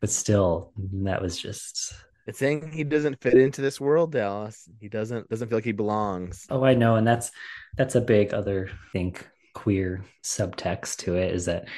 But 0.00 0.10
still, 0.10 0.72
that 1.04 1.22
was 1.22 1.38
just 1.38 1.94
It's 2.26 2.38
saying 2.38 2.72
he 2.72 2.82
doesn't 2.82 3.20
fit 3.20 3.34
into 3.34 3.62
this 3.62 3.80
world, 3.80 4.12
Dallas. 4.12 4.68
He 4.80 4.88
doesn't 4.88 5.28
doesn't 5.28 5.48
feel 5.48 5.58
like 5.58 5.64
he 5.64 5.72
belongs. 5.72 6.46
Oh, 6.50 6.64
I 6.64 6.74
know, 6.74 6.96
and 6.96 7.06
that's 7.06 7.30
that's 7.76 7.94
a 7.94 8.00
big 8.00 8.34
other 8.34 8.68
I 8.70 8.90
think 8.92 9.28
queer 9.54 10.04
subtext 10.24 10.96
to 10.96 11.16
it 11.16 11.34
is 11.34 11.46
that 11.46 11.68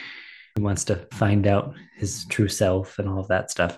he 0.57 0.63
wants 0.63 0.85
to 0.85 1.07
find 1.13 1.47
out 1.47 1.75
his 1.97 2.25
true 2.27 2.49
self 2.49 2.99
and 2.99 3.09
all 3.09 3.21
of 3.21 3.29
that 3.29 3.51
stuff. 3.51 3.77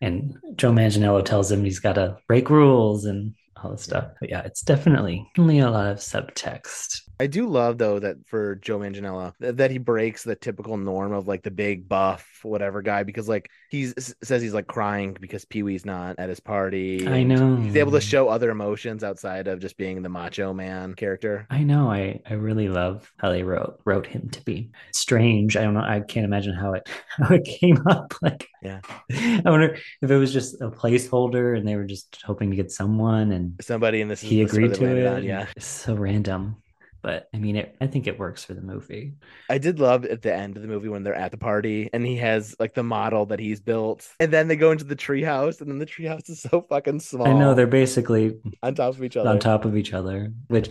And 0.00 0.36
Joe 0.56 0.72
Manganiello 0.72 1.24
tells 1.24 1.50
him 1.50 1.64
he's 1.64 1.80
got 1.80 1.94
to 1.94 2.18
break 2.26 2.50
rules 2.50 3.04
and 3.04 3.34
all 3.62 3.72
this 3.72 3.82
stuff. 3.82 4.12
But 4.20 4.30
yeah, 4.30 4.42
it's 4.42 4.62
definitely 4.62 5.28
only 5.38 5.58
a 5.58 5.70
lot 5.70 5.88
of 5.88 5.98
subtext. 5.98 7.02
I 7.20 7.26
do 7.26 7.48
love 7.48 7.78
though 7.78 7.98
that 7.98 8.16
for 8.26 8.56
Joe 8.56 8.78
Manganiello 8.78 9.32
that, 9.40 9.70
he 9.70 9.78
breaks 9.78 10.22
the 10.24 10.34
typical 10.36 10.76
norm 10.76 11.12
of 11.12 11.26
like 11.26 11.42
the 11.42 11.50
big 11.50 11.88
buff 11.88 12.26
whatever 12.42 12.82
guy 12.82 13.02
because 13.02 13.28
like 13.28 13.50
he 13.70 13.92
says 14.22 14.40
he's 14.40 14.54
like 14.54 14.66
crying 14.66 15.16
because 15.20 15.44
Pee 15.44 15.62
Wee's 15.62 15.84
not 15.84 16.18
at 16.18 16.28
his 16.28 16.40
party. 16.40 17.06
I 17.06 17.22
know. 17.22 17.56
he's 17.56 17.76
able 17.76 17.92
to 17.92 18.00
show 18.00 18.28
other 18.28 18.50
emotions 18.50 19.02
outside 19.04 19.48
of 19.48 19.60
just 19.60 19.76
being 19.76 20.02
the 20.02 20.08
macho 20.08 20.52
man 20.52 20.94
character. 20.94 21.46
I 21.50 21.64
know. 21.64 21.90
I 21.90 22.20
I 22.28 22.34
really 22.34 22.68
love 22.68 23.12
how 23.18 23.30
they 23.30 23.42
wrote 23.42 23.80
wrote 23.84 24.06
him 24.06 24.28
to 24.30 24.44
be 24.44 24.70
strange. 24.92 25.56
I 25.56 25.62
don't 25.64 25.74
know. 25.74 25.80
I 25.80 26.00
can't 26.00 26.24
imagine 26.24 26.54
how 26.54 26.74
it 26.74 26.88
how 27.08 27.34
it 27.34 27.44
came 27.44 27.78
up. 27.86 28.14
Like, 28.22 28.48
Yeah. 28.62 28.80
I 29.12 29.42
wonder 29.44 29.76
if 30.02 30.10
it 30.10 30.16
was 30.16 30.32
just 30.32 30.60
a 30.60 30.70
placeholder 30.70 31.56
and 31.56 31.66
they 31.66 31.76
were 31.76 31.84
just 31.84 32.20
hoping 32.24 32.50
to 32.50 32.56
get 32.56 32.70
someone 32.72 33.30
and 33.32 33.54
Somebody 33.60 34.00
in 34.00 34.08
this 34.08 34.20
he 34.20 34.42
agreed 34.42 34.74
to 34.74 34.84
it. 34.86 35.06
on, 35.06 35.22
yeah, 35.24 35.46
It's 35.56 35.66
so 35.66 35.94
random. 35.94 36.56
But 37.00 37.28
I 37.32 37.38
mean, 37.38 37.56
it, 37.56 37.76
I 37.80 37.86
think 37.86 38.06
it 38.06 38.18
works 38.18 38.44
for 38.44 38.54
the 38.54 38.60
movie. 38.60 39.14
I 39.48 39.58
did 39.58 39.78
love 39.78 40.04
at 40.04 40.22
the 40.22 40.34
end 40.34 40.56
of 40.56 40.62
the 40.62 40.68
movie 40.68 40.88
when 40.88 41.04
they're 41.04 41.14
at 41.14 41.30
the 41.30 41.38
party 41.38 41.88
and 41.92 42.04
he 42.04 42.16
has 42.16 42.56
like 42.58 42.74
the 42.74 42.82
model 42.82 43.26
that 43.26 43.38
he's 43.38 43.60
built, 43.60 44.08
and 44.18 44.32
then 44.32 44.48
they 44.48 44.56
go 44.56 44.72
into 44.72 44.84
the 44.84 44.96
treehouse, 44.96 45.60
and 45.60 45.70
then 45.70 45.78
the 45.78 45.86
treehouse 45.86 46.28
is 46.28 46.40
so 46.42 46.66
fucking 46.68 47.00
small. 47.00 47.28
I 47.28 47.32
know 47.32 47.54
they're 47.54 47.66
basically 47.66 48.38
on 48.62 48.74
top 48.74 48.94
of 48.94 49.04
each 49.04 49.16
other. 49.16 49.30
on 49.30 49.38
top 49.38 49.64
of 49.64 49.76
each 49.76 49.92
other, 49.92 50.32
which, 50.48 50.70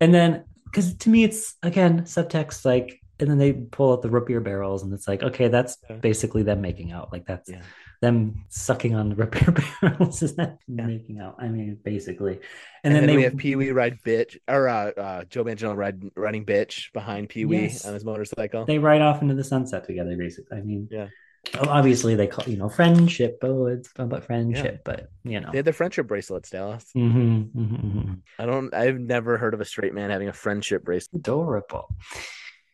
and 0.00 0.14
then 0.14 0.44
because 0.64 0.94
to 0.94 1.10
me, 1.10 1.24
it's 1.24 1.54
again 1.62 2.02
subtext 2.02 2.64
like, 2.64 3.00
and 3.20 3.28
then 3.30 3.38
they 3.38 3.52
pull 3.52 3.92
out 3.92 4.02
the 4.02 4.10
root 4.10 4.26
beer 4.26 4.40
barrels, 4.40 4.82
and 4.82 4.92
it's 4.92 5.08
like, 5.08 5.22
okay, 5.22 5.48
that's 5.48 5.76
Yeah. 5.88 5.96
basically 5.96 6.42
them 6.42 6.60
making 6.60 6.92
out. 6.92 7.12
Like 7.12 7.26
that's 7.26 7.50
Yeah. 7.50 7.62
them 8.00 8.44
sucking 8.48 8.94
on 8.94 9.08
the 9.10 9.16
root 9.16 9.32
beer 9.32 9.54
barrels. 9.82 10.22
Is 10.22 10.36
that 10.36 10.58
Yeah. 10.68 10.86
making 10.86 11.18
out? 11.20 11.36
I 11.38 11.48
mean, 11.48 11.78
basically. 11.82 12.34
And, 12.34 12.40
And, 12.84 12.94
then, 12.94 13.02
then, 13.02 13.06
they 13.08 13.16
we 13.16 13.22
have 13.24 13.36
Pee 13.36 13.56
Wee 13.56 13.70
ride 13.72 13.98
bitch 14.06 14.36
or 14.48 14.68
uh, 14.68 14.90
uh, 14.92 15.24
Joe 15.24 15.44
Manganiello 15.44 15.76
ride 15.76 16.00
riding 16.16 16.44
bitch 16.46 16.92
behind 16.92 17.28
Pee 17.28 17.44
Wee 17.44 17.62
Yes. 17.62 17.84
on 17.86 17.94
his 17.94 18.04
motorcycle. 18.04 18.64
they 18.66 18.78
ride 18.78 19.00
off 19.02 19.20
into 19.22 19.34
the 19.34 19.44
sunset 19.44 19.84
together. 19.84 20.16
Basically, 20.16 20.56
I 20.58 20.60
mean, 20.62 20.88
Yeah. 20.90 21.08
Obviously, 21.56 22.14
they 22.14 22.26
call 22.26 22.44
you 22.46 22.58
know 22.58 22.68
friendship. 22.68 23.38
Oh, 23.42 23.66
it's 23.66 23.88
about 23.96 24.24
friendship, 24.24 24.82
but 24.84 25.08
you 25.24 25.40
know. 25.40 25.50
They 25.50 25.58
had 25.58 25.64
their 25.64 25.72
friendship 25.72 26.06
bracelets, 26.06 26.50
Dallas. 26.50 26.84
Mhm, 26.94 27.50
mhm, 27.52 27.84
mhm. 27.94 28.18
I 28.38 28.44
don't. 28.44 28.74
I've 28.74 28.98
never 28.98 29.38
heard 29.38 29.54
of 29.54 29.60
a 29.60 29.64
straight 29.64 29.94
man 29.94 30.10
having 30.10 30.28
a 30.28 30.32
friendship 30.32 30.84
bracelet. 30.84 31.20
adorable. 31.20 31.94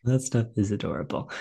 That 0.05 0.21
stuff 0.21 0.47
is 0.55 0.71
adorable. 0.71 1.31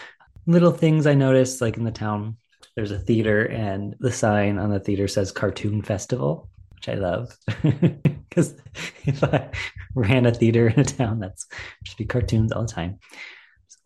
Little 0.46 0.72
things 0.72 1.06
I 1.06 1.14
noticed, 1.14 1.60
like 1.60 1.76
in 1.76 1.84
the 1.84 1.90
town, 1.90 2.36
there's 2.76 2.90
a 2.90 2.98
theater, 2.98 3.44
and 3.44 3.94
the 4.00 4.12
sign 4.12 4.58
on 4.58 4.70
the 4.70 4.80
theater 4.80 5.06
says 5.08 5.32
Cartoon 5.32 5.82
Festival, 5.82 6.48
which 6.74 6.88
I 6.88 6.94
love. 6.94 7.36
Because 8.34 8.56
if 9.04 9.22
I 9.22 9.48
ran 9.94 10.26
a 10.26 10.34
theater 10.34 10.66
in 10.66 10.80
a 10.80 10.84
town, 10.84 11.20
that's 11.20 11.46
just 11.84 11.96
be 11.96 12.04
cartoons 12.04 12.50
all 12.50 12.62
the 12.62 12.72
time, 12.72 12.98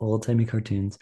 old 0.00 0.22
timey 0.22 0.46
cartoons. 0.46 0.98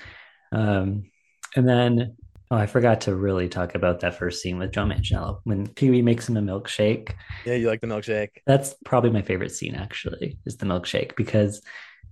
Um, 0.50 1.12
and 1.54 1.68
then 1.68 2.16
Oh, 2.48 2.56
I 2.56 2.66
forgot 2.66 3.00
to 3.02 3.16
really 3.16 3.48
talk 3.48 3.74
about 3.74 4.00
that 4.00 4.18
first 4.18 4.40
scene 4.40 4.58
with 4.58 4.70
Joe 4.70 4.84
Manganiello 4.84 5.40
when 5.42 5.66
Pee 5.66 5.90
Wee 5.90 6.02
makes 6.02 6.28
him 6.28 6.36
a 6.36 6.40
milkshake. 6.40 7.12
Yeah, 7.44 7.54
you 7.54 7.66
like 7.66 7.80
the 7.80 7.88
milkshake. 7.88 8.30
That's 8.46 8.76
probably 8.84 9.10
my 9.10 9.22
favorite 9.22 9.50
scene, 9.50 9.74
actually, 9.74 10.38
is 10.46 10.56
the 10.56 10.66
milkshake 10.66 11.16
because 11.16 11.60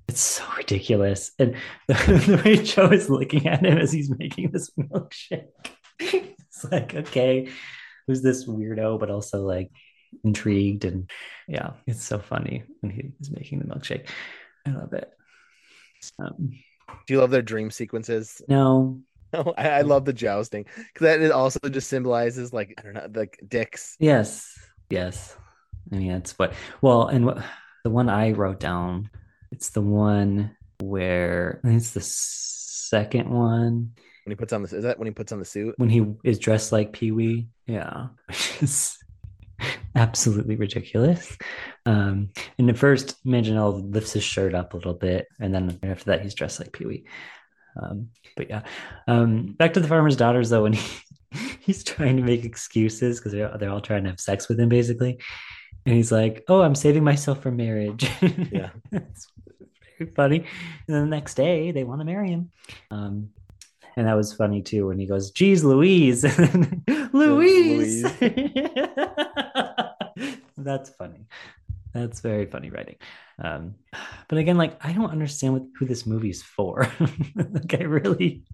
it's 0.08 0.20
so 0.20 0.44
ridiculous. 0.56 1.32
And 1.38 1.56
the, 1.88 1.94
the 2.26 2.42
way 2.44 2.56
Joe 2.56 2.90
is 2.90 3.10
looking 3.10 3.46
at 3.46 3.64
him 3.64 3.78
as 3.78 3.92
he's 3.92 4.10
making 4.10 4.50
this 4.50 4.70
milkshake, 4.78 5.48
it's 5.98 6.64
like, 6.70 6.94
okay, 6.94 7.48
who's 8.06 8.22
this 8.22 8.46
weirdo, 8.46 8.98
but 8.98 9.10
also 9.10 9.42
like 9.42 9.70
intrigued. 10.22 10.84
And 10.84 11.10
yeah, 11.48 11.72
it's 11.86 12.04
so 12.04 12.18
funny 12.18 12.64
when 12.80 12.90
he 12.92 13.12
is 13.20 13.30
making 13.30 13.60
the 13.60 13.66
milkshake. 13.66 14.08
I 14.66 14.70
love 14.70 14.92
it. 14.92 15.10
Um, 16.18 16.50
Do 17.06 17.14
you 17.14 17.20
love 17.20 17.30
their 17.30 17.42
dream 17.42 17.70
sequences? 17.70 18.42
no, 18.48 19.00
I, 19.32 19.68
I 19.68 19.80
love 19.82 20.04
the 20.04 20.12
jousting 20.12 20.64
because 20.64 21.04
that 21.06 21.20
it 21.20 21.32
also 21.32 21.58
just 21.68 21.88
symbolizes 21.88 22.52
like 22.52 22.74
I 22.78 22.82
don't 22.82 22.94
know, 22.94 23.08
like 23.14 23.40
dicks. 23.48 23.96
Yes. 23.98 24.56
Yes. 24.90 25.36
I 25.92 25.96
mean, 25.96 26.12
that's 26.12 26.38
what, 26.38 26.54
well, 26.80 27.08
and 27.08 27.26
what 27.26 27.44
the 27.84 27.90
one 27.90 28.08
I 28.08 28.32
wrote 28.32 28.60
down, 28.60 29.10
it's 29.54 29.70
the 29.70 29.80
one 29.80 30.56
where 30.80 31.60
I 31.62 31.68
think 31.68 31.80
it's 31.80 31.92
the 31.92 32.00
second 32.02 33.30
one 33.30 33.92
When 34.24 34.32
he 34.32 34.34
puts 34.34 34.52
on 34.52 34.62
this, 34.62 34.72
is 34.72 34.82
that 34.82 34.98
when 34.98 35.06
he 35.06 35.12
puts 35.12 35.30
on 35.30 35.38
the 35.38 35.44
suit? 35.44 35.74
when 35.78 35.88
he 35.88 36.04
is 36.24 36.40
dressed 36.40 36.72
like 36.72 36.92
Pee 36.92 37.12
Wee. 37.12 37.46
Yeah. 37.66 38.08
Which 38.26 38.62
is 38.62 38.98
absolutely 39.94 40.56
ridiculous. 40.56 41.38
Um, 41.86 42.30
and 42.58 42.68
at 42.68 42.76
first, 42.78 43.24
Manganiello 43.24 43.94
lifts 43.94 44.12
his 44.12 44.24
shirt 44.24 44.54
up 44.54 44.74
a 44.74 44.76
little 44.76 44.94
bit, 44.94 45.28
and 45.38 45.54
then 45.54 45.78
after 45.84 46.06
that, 46.06 46.22
he's 46.22 46.34
dressed 46.34 46.58
like 46.58 46.72
Pee 46.72 46.86
Wee. 46.86 47.04
Um, 47.80 48.08
but 48.36 48.50
yeah, 48.50 48.62
um, 49.06 49.54
back 49.56 49.74
to 49.74 49.80
the 49.80 49.88
farmer's 49.88 50.16
daughters 50.16 50.50
though, 50.50 50.64
when 50.64 50.72
he, 50.72 50.98
he's 51.60 51.84
trying 51.84 52.16
to 52.16 52.24
make 52.24 52.44
excuses 52.44 53.20
because 53.20 53.30
they're, 53.32 53.56
they're 53.56 53.70
all 53.70 53.80
trying 53.80 54.02
to 54.02 54.10
have 54.10 54.20
sex 54.20 54.48
with 54.48 54.58
him 54.58 54.68
basically, 54.68 55.20
and 55.86 55.94
he's 55.94 56.10
like, 56.12 56.44
"Oh, 56.48 56.62
I'm 56.62 56.74
saving 56.74 57.04
myself 57.04 57.42
for 57.42 57.50
marriage." 57.50 58.08
Yeah. 58.52 58.70
it's 58.92 59.26
very 59.98 60.10
funny. 60.12 60.38
And 60.38 60.94
then 60.94 61.02
the 61.02 61.16
next 61.16 61.34
day, 61.34 61.70
they 61.72 61.84
want 61.84 62.00
to 62.00 62.04
marry 62.04 62.30
him. 62.30 62.50
Um, 62.90 63.30
and 63.96 64.06
that 64.08 64.14
was 64.16 64.32
funny 64.32 64.62
too 64.62 64.88
when 64.88 64.98
he 64.98 65.06
goes, 65.06 65.30
"Geez, 65.30 65.62
Louise, 65.64 66.24
Louise." 67.12 68.02
That's 70.56 70.90
funny. 70.90 71.26
That's 71.92 72.20
very 72.20 72.46
funny 72.46 72.70
writing. 72.70 72.96
Um, 73.38 73.74
but 74.28 74.38
again, 74.38 74.56
like 74.56 74.84
I 74.84 74.92
don't 74.92 75.10
understand 75.10 75.52
what, 75.52 75.62
who 75.78 75.86
this 75.86 76.06
movie's 76.06 76.42
for. 76.42 76.88
like 77.36 77.74
I 77.74 77.84
really, 77.84 78.44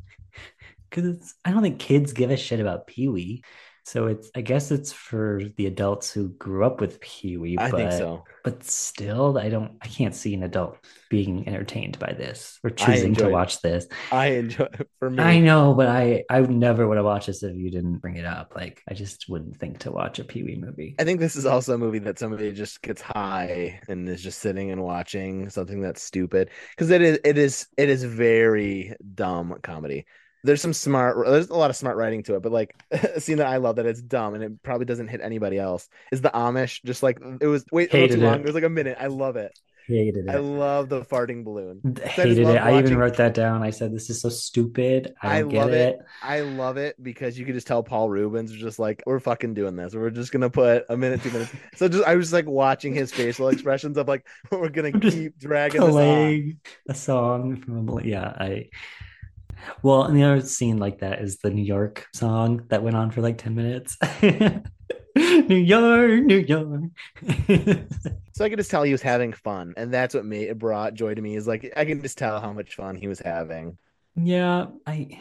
because 0.90 1.34
I 1.44 1.50
don't 1.52 1.62
think 1.62 1.78
kids 1.78 2.12
give 2.12 2.30
a 2.30 2.36
shit 2.36 2.60
about 2.60 2.86
Pee 2.86 3.08
Wee. 3.08 3.42
So 3.90 4.06
it's 4.06 4.30
I 4.36 4.40
guess 4.40 4.70
it's 4.70 4.92
for 4.92 5.42
the 5.56 5.66
adults 5.66 6.12
who 6.12 6.28
grew 6.28 6.64
up 6.64 6.80
with 6.80 7.00
Pee 7.00 7.36
Wee. 7.36 7.58
I 7.58 7.72
but, 7.72 7.76
think 7.76 7.90
so. 7.90 8.22
But 8.44 8.62
still, 8.62 9.36
I 9.36 9.48
don't. 9.48 9.72
I 9.82 9.88
can't 9.88 10.14
see 10.14 10.32
an 10.32 10.44
adult 10.44 10.78
being 11.08 11.48
entertained 11.48 11.98
by 11.98 12.12
this 12.12 12.60
or 12.62 12.70
choosing 12.70 13.16
to 13.16 13.26
it. 13.26 13.32
watch 13.32 13.60
this. 13.62 13.88
I 14.12 14.26
enjoy 14.26 14.68
for 15.00 15.10
me. 15.10 15.20
I 15.20 15.40
know, 15.40 15.74
but 15.74 15.88
I 15.88 16.22
I 16.30 16.40
would 16.40 16.52
never 16.52 16.86
would 16.86 16.98
have 16.98 17.04
watched 17.04 17.26
this 17.26 17.42
if 17.42 17.56
you 17.56 17.68
didn't 17.68 17.98
bring 17.98 18.14
it 18.14 18.24
up. 18.24 18.52
Like 18.54 18.80
I 18.88 18.94
just 18.94 19.28
wouldn't 19.28 19.56
think 19.56 19.80
to 19.80 19.90
watch 19.90 20.20
a 20.20 20.24
Pee 20.24 20.44
Wee 20.44 20.54
movie. 20.54 20.94
I 21.00 21.02
think 21.02 21.18
this 21.18 21.34
is 21.34 21.44
also 21.44 21.74
a 21.74 21.78
movie 21.78 21.98
that 21.98 22.20
somebody 22.20 22.52
just 22.52 22.82
gets 22.82 23.02
high 23.02 23.80
and 23.88 24.08
is 24.08 24.22
just 24.22 24.38
sitting 24.38 24.70
and 24.70 24.84
watching 24.84 25.50
something 25.50 25.80
that's 25.80 26.00
stupid 26.00 26.50
because 26.76 26.90
it 26.90 27.02
is 27.02 27.18
it 27.24 27.36
is 27.36 27.66
it 27.76 27.88
is 27.88 28.04
very 28.04 28.94
dumb 29.16 29.56
comedy. 29.64 30.06
There's 30.42 30.62
some 30.62 30.72
smart 30.72 31.16
there's 31.26 31.50
a 31.50 31.54
lot 31.54 31.70
of 31.70 31.76
smart 31.76 31.96
writing 31.96 32.22
to 32.24 32.36
it, 32.36 32.42
but 32.42 32.52
like 32.52 32.74
a 32.90 33.20
scene 33.20 33.38
that 33.38 33.46
I 33.46 33.58
love 33.58 33.76
that 33.76 33.86
it's 33.86 34.02
dumb 34.02 34.34
and 34.34 34.42
it 34.42 34.62
probably 34.62 34.86
doesn't 34.86 35.08
hit 35.08 35.20
anybody 35.20 35.58
else 35.58 35.88
is 36.12 36.20
the 36.22 36.30
Amish. 36.30 36.82
Just 36.84 37.02
like 37.02 37.18
it 37.40 37.46
was 37.46 37.64
wait 37.72 37.92
little 37.92 38.08
Hated 38.08 38.18
too 38.20 38.20
long. 38.20 38.40
it. 38.40 38.40
It 38.40 38.44
was 38.44 38.54
like 38.54 38.64
a 38.64 38.68
minute. 38.70 38.96
I 39.00 39.06
love 39.08 39.36
it. 39.36 39.52
Hated 39.86 40.28
it. 40.28 40.28
I 40.28 40.36
love 40.36 40.88
the 40.88 41.02
farting 41.02 41.42
balloon. 41.44 41.84
Hated 42.04 42.38
love 42.44 42.54
it. 42.54 42.58
I 42.58 42.78
even 42.78 42.96
wrote 42.96 43.16
that 43.16 43.34
down. 43.34 43.62
I 43.62 43.70
said, 43.70 43.92
"This 43.92 44.08
is 44.08 44.20
so 44.20 44.28
stupid. 44.28 45.14
I 45.22 45.38
I 45.38 45.42
get 45.42 45.52
love 45.58 45.72
it." 45.72 45.96
it. 45.96 45.98
I 46.22 46.40
love 46.40 46.76
it 46.76 47.02
because 47.02 47.38
you 47.38 47.44
could 47.44 47.54
just 47.54 47.66
tell 47.66 47.82
Paul 47.82 48.08
Reubens 48.08 48.52
was 48.52 48.60
just 48.60 48.78
like, 48.78 49.02
we're 49.06 49.18
fucking 49.20 49.54
doing 49.54 49.74
this. 49.76 49.94
We're 49.94 50.10
just 50.10 50.32
gonna 50.32 50.50
put 50.50 50.84
a 50.88 50.96
minute, 50.96 51.22
two 51.22 51.30
minutes. 51.30 51.52
So 51.74 51.88
just 51.88 52.04
I 52.04 52.14
was 52.14 52.26
just 52.26 52.34
like 52.34 52.46
watching 52.46 52.94
his 52.94 53.10
facial 53.12 53.48
expressions 53.48 53.96
of 53.96 54.06
like, 54.06 54.26
we're 54.50 54.68
gonna 54.68 54.92
keep 54.92 55.38
dragging 55.38 55.84
this 55.84 55.98
on. 55.98 56.60
A 56.88 56.94
song 56.94 57.56
from 57.56 57.88
a 57.88 58.02
yeah. 58.04 58.34
I 58.38 58.68
well, 59.82 60.04
and 60.04 60.16
the 60.16 60.24
other 60.24 60.40
scene 60.40 60.78
like 60.78 61.00
that 61.00 61.20
is 61.20 61.38
the 61.38 61.50
New 61.50 61.64
York 61.64 62.06
song 62.14 62.64
that 62.68 62.82
went 62.82 62.96
on 62.96 63.10
for 63.10 63.20
like 63.20 63.38
ten 63.38 63.54
minutes. 63.54 63.96
New 65.16 65.56
York, 65.56 66.22
New 66.22 66.38
York. 66.38 66.90
So 68.32 68.46
I 68.46 68.48
could 68.48 68.58
just 68.58 68.70
tell 68.70 68.84
he 68.84 68.92
was 68.92 69.02
having 69.02 69.34
fun, 69.34 69.74
and 69.76 69.92
that's 69.92 70.14
what 70.14 70.24
made 70.24 70.48
it 70.48 70.58
brought 70.58 70.94
joy 70.94 71.12
to 71.12 71.20
me. 71.20 71.36
Is 71.36 71.46
like 71.46 71.74
I 71.76 71.84
can 71.84 72.00
just 72.00 72.16
tell 72.16 72.40
how 72.40 72.54
much 72.54 72.74
fun 72.74 72.96
he 72.96 73.06
was 73.06 73.18
having. 73.18 73.76
Yeah, 74.16 74.68
I 74.86 75.20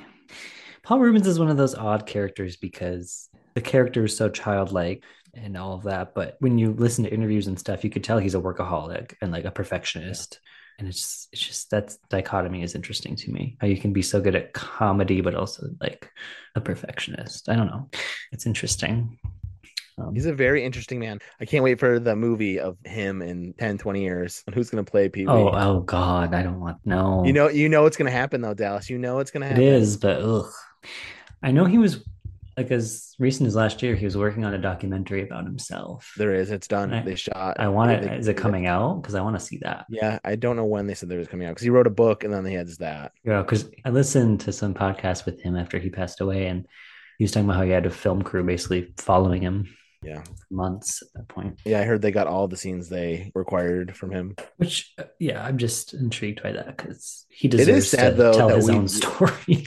Paul 0.84 1.00
Reubens 1.00 1.28
is 1.28 1.38
one 1.38 1.50
of 1.50 1.58
those 1.58 1.76
odd 1.76 2.06
characters 2.06 2.56
because 2.56 3.28
the 3.56 3.62
character 3.62 4.06
is 4.06 4.16
so 4.16 4.30
childlike 4.30 5.04
and 5.34 5.58
all 5.58 5.74
of 5.74 5.84
that. 5.84 6.16
But 6.16 6.38
when 6.40 6.58
you 6.58 6.72
listen 6.72 7.04
to 7.04 7.14
interviews 7.14 7.48
and 7.48 7.60
stuff, 7.60 7.84
you 7.84 7.90
could 7.90 8.04
tell 8.04 8.20
he's 8.20 8.36
a 8.36 8.42
workaholic 8.42 9.16
and 9.22 9.32
like 9.32 9.46
a 9.46 9.52
perfectionist. 9.52 10.40
And 10.80 10.88
it's 10.88 11.00
just, 11.00 11.28
it's 11.34 11.46
just 11.46 11.70
that 11.72 11.96
dichotomy 12.10 12.64
is 12.64 12.74
interesting 12.74 13.16
to 13.18 13.32
me. 13.32 13.58
How 13.60 13.68
you 13.68 13.78
can 13.78 13.92
be 13.92 14.02
so 14.02 14.22
good 14.22 14.36
at 14.36 14.54
comedy, 14.54 15.20
but 15.22 15.36
also 15.36 15.68
like 15.82 16.10
a 16.56 16.62
perfectionist. 16.62 17.50
I 17.50 17.56
don't 17.56 17.68
know. 17.68 17.90
It's 18.32 18.46
interesting. 18.46 19.20
Um, 20.00 20.14
He's 20.14 20.26
a 20.26 20.34
very 20.34 20.64
interesting 20.64 21.00
man. 21.00 21.20
I 21.42 21.46
can't 21.46 21.64
wait 21.64 21.80
for 21.80 22.00
the 22.00 22.16
movie 22.16 22.60
of 22.60 22.78
him 22.86 23.22
in 23.22 23.54
10, 23.60 23.78
20 23.78 24.02
years 24.02 24.42
and 24.46 24.56
who's 24.56 24.70
gonna 24.70 24.84
play 24.84 25.10
Pee 25.10 25.28
oh, 25.28 25.50
oh 25.54 25.82
God, 25.82 26.34
I 26.34 26.42
don't 26.42 26.60
want 26.60 26.78
no. 26.86 27.26
You 27.26 27.34
know, 27.34 27.50
you 27.50 27.68
know 27.68 27.84
what's 27.84 27.98
gonna 27.98 28.10
happen 28.10 28.42
though, 28.42 28.54
Dallas. 28.54 28.90
You 28.90 28.98
know 28.98 29.16
what's 29.16 29.32
gonna 29.32 29.48
happen. 29.48 29.62
is, 29.62 29.98
but 29.98 30.22
ugh. 30.22 30.50
I 31.44 31.52
know 31.52 31.66
he 31.66 31.78
was 31.78 32.04
like 32.60 32.72
as 32.72 33.16
recent 33.20 33.48
as 33.48 33.56
last 33.56 33.82
year, 33.82 33.96
he 33.96 34.04
was 34.04 34.18
working 34.18 34.44
on 34.44 34.54
a 34.54 34.58
documentary 34.58 35.24
about 35.24 35.46
himself. 35.46 36.12
There 36.18 36.34
is. 36.34 36.52
It's 36.52 36.68
done. 36.68 36.94
I- 36.94 37.02
they 37.04 37.16
shot. 37.16 37.58
I 37.58 37.70
want 37.70 37.92
it. 37.92 38.02
Is 38.02 38.08
it. 38.08 38.20
Is 38.20 38.28
it 38.28 38.38
coming 38.38 38.68
out? 38.68 39.02
Because 39.02 39.16
I 39.16 39.22
want 39.22 39.40
to 39.40 39.46
see 39.46 39.60
that. 39.62 39.86
Yeah, 39.90 40.20
I 40.26 40.36
don't 40.36 40.58
know 40.58 40.66
when 40.66 40.86
they 40.86 40.94
said 40.94 41.08
they 41.08 41.16
was 41.16 41.30
coming 41.30 41.48
out 41.48 41.52
because 41.52 41.64
he 41.64 41.70
wrote 41.70 41.88
a 41.88 41.92
book 41.92 42.26
and 42.26 42.34
then 42.34 42.46
he 42.46 42.54
had 42.54 42.68
that. 42.80 43.14
Yeah, 43.24 43.42
because 43.44 43.72
I 43.86 43.92
listened 43.92 44.42
to 44.42 44.52
some 44.52 44.74
podcast 44.74 45.26
with 45.26 45.42
him 45.42 45.56
after 45.56 45.80
he 45.80 45.90
passed 45.90 46.20
away, 46.20 46.48
and 46.48 46.68
he 47.18 47.24
was 47.24 47.32
talking 47.32 47.46
about 47.46 47.56
how 47.58 47.64
he 47.64 47.72
had 47.72 47.86
a 47.86 47.90
film 47.92 48.24
crew 48.24 48.44
basically 48.44 48.94
following 48.98 49.42
him 49.42 49.74
Yeah. 50.02 50.24
months 50.50 51.02
at 51.02 51.08
that 51.14 51.28
point. 51.28 51.60
Yeah, 51.66 51.82
I 51.82 51.84
heard 51.84 52.02
they 52.02 52.12
got 52.12 52.28
all 52.28 52.48
the 52.48 52.56
scenes 52.58 52.88
they 52.90 53.32
required 53.36 53.96
from 53.96 54.12
him. 54.12 54.36
Which, 54.58 54.94
uh, 54.98 55.04
yeah, 55.20 55.44
I'm 55.44 55.58
just 55.58 55.94
intrigued 55.94 56.42
by 56.42 56.54
that 56.54 56.78
because 56.78 57.26
he 57.30 57.48
is 57.50 57.56
deserves 57.58 57.90
sad, 57.92 58.12
to 58.12 58.16
though, 58.16 58.34
tell 58.34 58.50
his 58.50 58.68
we- 58.70 58.76
own 58.76 58.88
story. 58.88 59.66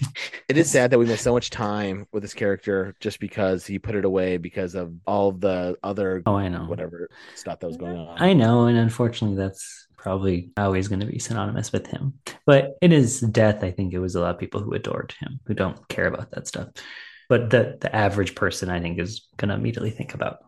It 0.49 0.57
is 0.57 0.71
sad 0.71 0.91
that 0.91 0.99
we 0.99 1.07
missed 1.07 1.25
so 1.25 1.33
much 1.35 1.51
time 1.51 2.07
with 2.13 2.23
this 2.23 2.35
character 2.35 2.95
just 3.01 3.21
because 3.21 3.67
he 3.67 3.79
put 3.79 3.95
it 3.95 4.05
away 4.05 4.37
because 4.39 4.75
of 4.75 4.95
all 5.07 5.33
the 5.33 5.77
other 5.83 6.23
oh, 6.27 6.37
I 6.37 6.49
know. 6.49 6.65
whatever 6.65 7.09
stuff 7.35 7.61
that 7.61 7.67
was 7.67 7.77
going 7.77 7.97
on. 7.97 8.21
I 8.21 8.33
know, 8.33 8.67
and 8.67 8.79
unfortunately, 8.79 9.37
that's 9.37 9.87
probably 9.97 10.51
always 10.57 10.89
going 10.89 11.01
to 11.01 11.07
be 11.07 11.19
synonymous 11.19 11.73
with 11.73 11.87
him. 11.87 12.15
But 12.45 12.77
in 12.83 12.91
his 12.91 13.21
death, 13.21 13.63
I 13.63 13.71
think 13.71 13.93
it 13.93 14.01
was 14.01 14.15
a 14.17 14.21
lot 14.21 14.35
of 14.35 14.41
people 14.41 14.61
who 14.61 14.73
adored 14.73 15.15
him, 15.21 15.41
who 15.47 15.55
don't 15.55 15.87
care 15.89 16.07
about 16.07 16.31
that 16.33 16.49
stuff. 16.49 16.69
But 17.29 17.51
the 17.51 17.79
the 17.81 17.95
average 17.95 18.35
person, 18.35 18.71
I 18.71 18.81
think, 18.81 18.99
is 18.99 19.29
going 19.37 19.49
to 19.49 19.55
immediately 19.55 19.91
think 19.91 20.15
about 20.15 20.39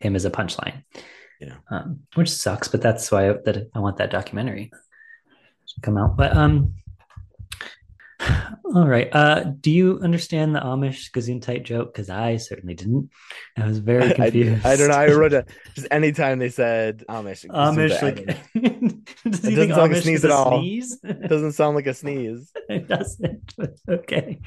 him 0.00 0.16
as 0.16 0.24
a 0.24 0.30
punchline. 0.30 0.84
Yeah. 1.40 1.56
um, 1.70 2.00
which 2.14 2.30
sucks. 2.30 2.68
But 2.68 2.82
that's 2.82 3.10
why 3.10 3.30
I, 3.30 3.32
that 3.44 3.68
I 3.74 3.80
want 3.80 3.96
that 3.96 4.10
documentary 4.10 4.70
to 4.70 5.80
come 5.80 5.98
out. 5.98 6.16
But 6.16 6.36
um, 6.36 6.74
all 8.74 8.86
right. 8.86 9.08
Uh, 9.12 9.44
do 9.60 9.70
you 9.70 10.00
understand 10.02 10.54
the 10.54 10.60
Amish 10.60 11.10
Gesundheit 11.10 11.64
joke? 11.64 11.92
Because 11.92 12.10
I 12.10 12.36
certainly 12.36 12.74
didn't. 12.74 13.10
I 13.56 13.66
was 13.66 13.78
very 13.78 14.10
I, 14.10 14.12
confused. 14.12 14.64
I 14.66 14.76
don't 14.76 14.88
know. 14.88 14.94
I 14.94 15.06
wrote 15.12 15.32
it 15.32 15.48
just 15.74 15.88
anytime 15.90 16.38
they 16.38 16.48
said 16.48 17.04
Amish. 17.08 17.46
Amish, 17.46 18.02
I 18.02 18.06
like, 18.06 18.26
does 19.30 19.44
It 19.44 19.56
doesn't 19.56 19.74
sound 19.74 19.92
like 19.92 19.92
a 19.92 19.94
Amish 19.94 20.02
sneeze 20.02 20.24
at 20.24 20.30
all. 20.30 20.58
sneeze? 20.60 20.98
it 21.02 21.28
doesn't 21.28 21.52
sound 21.52 21.76
like 21.76 21.86
a 21.86 21.94
sneeze. 21.94 22.52
it 22.68 22.88
doesn't. 22.88 23.54
okay. 23.88 24.40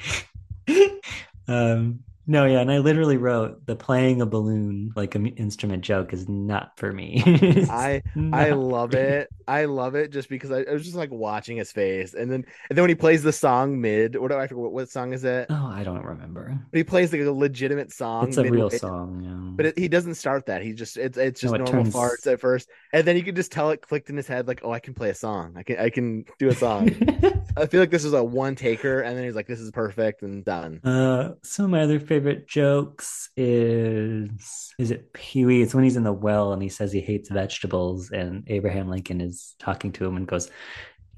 Um, 1.48 2.04
no, 2.26 2.44
yeah, 2.46 2.60
and 2.60 2.70
I 2.70 2.78
literally 2.78 3.16
wrote 3.16 3.64
the 3.66 3.76
playing 3.76 4.20
a 4.20 4.26
balloon 4.26 4.92
like 4.96 5.14
an 5.14 5.26
instrument 5.26 5.82
joke 5.82 6.12
is 6.12 6.28
not 6.28 6.76
for 6.78 6.92
me. 6.92 7.22
I 7.70 8.02
I 8.32 8.50
love 8.50 8.94
it 8.94 9.28
I 9.48 9.66
love 9.66 9.94
it 9.94 10.10
just 10.10 10.28
because 10.28 10.50
I, 10.50 10.62
I 10.62 10.72
was 10.72 10.82
just 10.84 10.96
like 10.96 11.10
watching 11.10 11.56
his 11.56 11.70
face, 11.70 12.14
and 12.14 12.30
then 12.30 12.44
and 12.68 12.76
then 12.76 12.82
when 12.82 12.88
he 12.88 12.94
plays 12.96 13.22
the 13.22 13.32
song 13.32 13.80
mid, 13.80 14.16
what 14.16 14.30
do 14.30 14.36
I 14.36 14.46
what, 14.48 14.72
what 14.72 14.88
song 14.90 15.12
is 15.12 15.24
it? 15.24 15.46
Oh, 15.50 15.66
I 15.72 15.84
don't 15.84 16.02
remember. 16.04 16.58
But 16.70 16.76
he 16.76 16.84
plays 16.84 17.12
like 17.12 17.22
a 17.22 17.30
legitimate 17.30 17.92
song. 17.92 18.28
It's 18.28 18.36
a 18.38 18.42
real 18.42 18.64
midway- 18.64 18.78
song. 18.78 19.22
Yeah. 19.22 19.52
But 19.56 19.66
it, 19.66 19.78
he 19.78 19.88
doesn't 19.88 20.14
start 20.16 20.46
that. 20.46 20.62
He 20.62 20.72
just 20.72 20.96
it's 20.96 21.16
it's 21.16 21.40
just 21.40 21.52
No, 21.54 21.60
it 21.62 21.64
normal 21.70 21.84
turns- 21.84 21.94
farts 21.94 22.32
at 22.32 22.40
first, 22.40 22.68
and 22.92 23.06
then 23.06 23.16
you 23.16 23.22
can 23.22 23.36
just 23.36 23.52
tell 23.52 23.70
it 23.70 23.82
clicked 23.82 24.10
in 24.10 24.16
his 24.16 24.26
head 24.26 24.48
like, 24.48 24.60
oh, 24.64 24.72
I 24.72 24.80
can 24.80 24.94
play 24.94 25.10
a 25.10 25.14
song. 25.14 25.54
I 25.56 25.62
can 25.62 25.78
I 25.78 25.90
can 25.90 26.24
do 26.38 26.48
a 26.48 26.54
song. 26.54 26.90
I 27.56 27.66
feel 27.66 27.80
like 27.80 27.90
this 27.90 28.04
is 28.04 28.12
a 28.12 28.22
one 28.22 28.54
taker, 28.54 29.00
and 29.00 29.16
then 29.16 29.24
he's 29.24 29.34
like, 29.34 29.46
this 29.46 29.60
is 29.60 29.70
perfect 29.70 30.22
and 30.22 30.44
done. 30.44 30.80
Uh, 30.84 31.34
some 31.42 31.66
of 31.66 31.70
my 31.70 31.80
other 31.82 31.98
favorite 32.00 32.15
jokes 32.46 33.30
is 33.36 34.74
is 34.78 34.90
it 34.90 35.12
Pee 35.12 35.46
Wee? 35.46 35.62
It's 35.62 35.74
when 35.74 35.84
he's 35.84 35.96
in 35.96 36.04
the 36.04 36.12
well 36.12 36.52
and 36.52 36.62
he 36.62 36.68
says 36.68 36.92
he 36.92 37.00
hates 37.00 37.30
vegetables, 37.30 38.10
and 38.10 38.44
Abraham 38.48 38.88
Lincoln 38.88 39.20
is 39.20 39.54
talking 39.58 39.92
to 39.92 40.04
him 40.04 40.16
and 40.16 40.26
goes, 40.26 40.50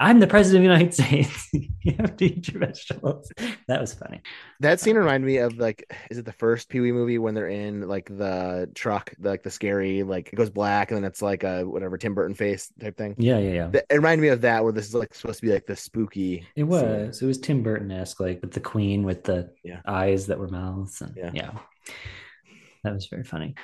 "I'm 0.00 0.20
the 0.20 0.26
president 0.26 0.64
of 0.64 0.68
the 0.68 0.74
United 0.74 0.94
States. 0.94 1.48
you 1.52 1.94
have 1.98 2.16
to 2.16 2.24
eat 2.24 2.48
your 2.48 2.60
vegetables." 2.60 3.30
That 3.66 3.80
was 3.80 3.94
funny. 3.94 4.20
That 4.60 4.80
scene 4.80 4.96
reminded 4.96 5.26
me 5.26 5.38
of 5.38 5.56
like, 5.58 5.92
is 6.10 6.18
it 6.18 6.24
the 6.24 6.32
first 6.32 6.68
Pee 6.68 6.80
Wee 6.80 6.92
movie 6.92 7.18
when 7.18 7.34
they're 7.34 7.48
in 7.48 7.86
like 7.88 8.06
the 8.08 8.70
truck, 8.74 9.12
the, 9.18 9.28
like 9.28 9.42
the 9.42 9.50
scary, 9.50 10.02
like 10.02 10.32
it 10.32 10.36
goes 10.36 10.50
black, 10.50 10.90
and 10.90 10.96
then 10.96 11.04
it's 11.04 11.22
like 11.22 11.44
a 11.44 11.62
whatever 11.64 11.98
Tim 11.98 12.14
Burton 12.14 12.34
face 12.34 12.72
type 12.80 12.96
thing. 12.96 13.14
Yeah, 13.18 13.38
yeah, 13.38 13.70
yeah. 13.72 13.80
It 13.90 13.94
reminded 13.94 14.22
me 14.22 14.28
of 14.28 14.40
that, 14.42 14.62
where 14.64 14.72
this 14.72 14.86
is 14.88 14.94
like 14.94 15.14
supposed 15.14 15.40
to 15.40 15.46
be 15.46 15.52
like 15.52 15.66
the 15.66 15.76
spooky. 15.76 16.46
It 16.56 16.60
scene. 16.60 16.68
was. 16.68 17.22
It 17.22 17.26
was 17.26 17.38
Tim 17.38 17.62
Burton 17.62 17.90
esque, 17.90 18.20
like 18.20 18.40
with 18.40 18.52
the 18.52 18.60
queen 18.60 19.02
with 19.04 19.24
the 19.24 19.50
Yeah. 19.64 19.80
eyes 19.86 20.26
that 20.26 20.38
were 20.38 20.48
mouths, 20.48 21.00
and 21.00 21.14
Yeah. 21.16 21.30
yeah, 21.34 21.50
that 22.84 22.94
was 22.94 23.06
very 23.06 23.24
funny. 23.24 23.54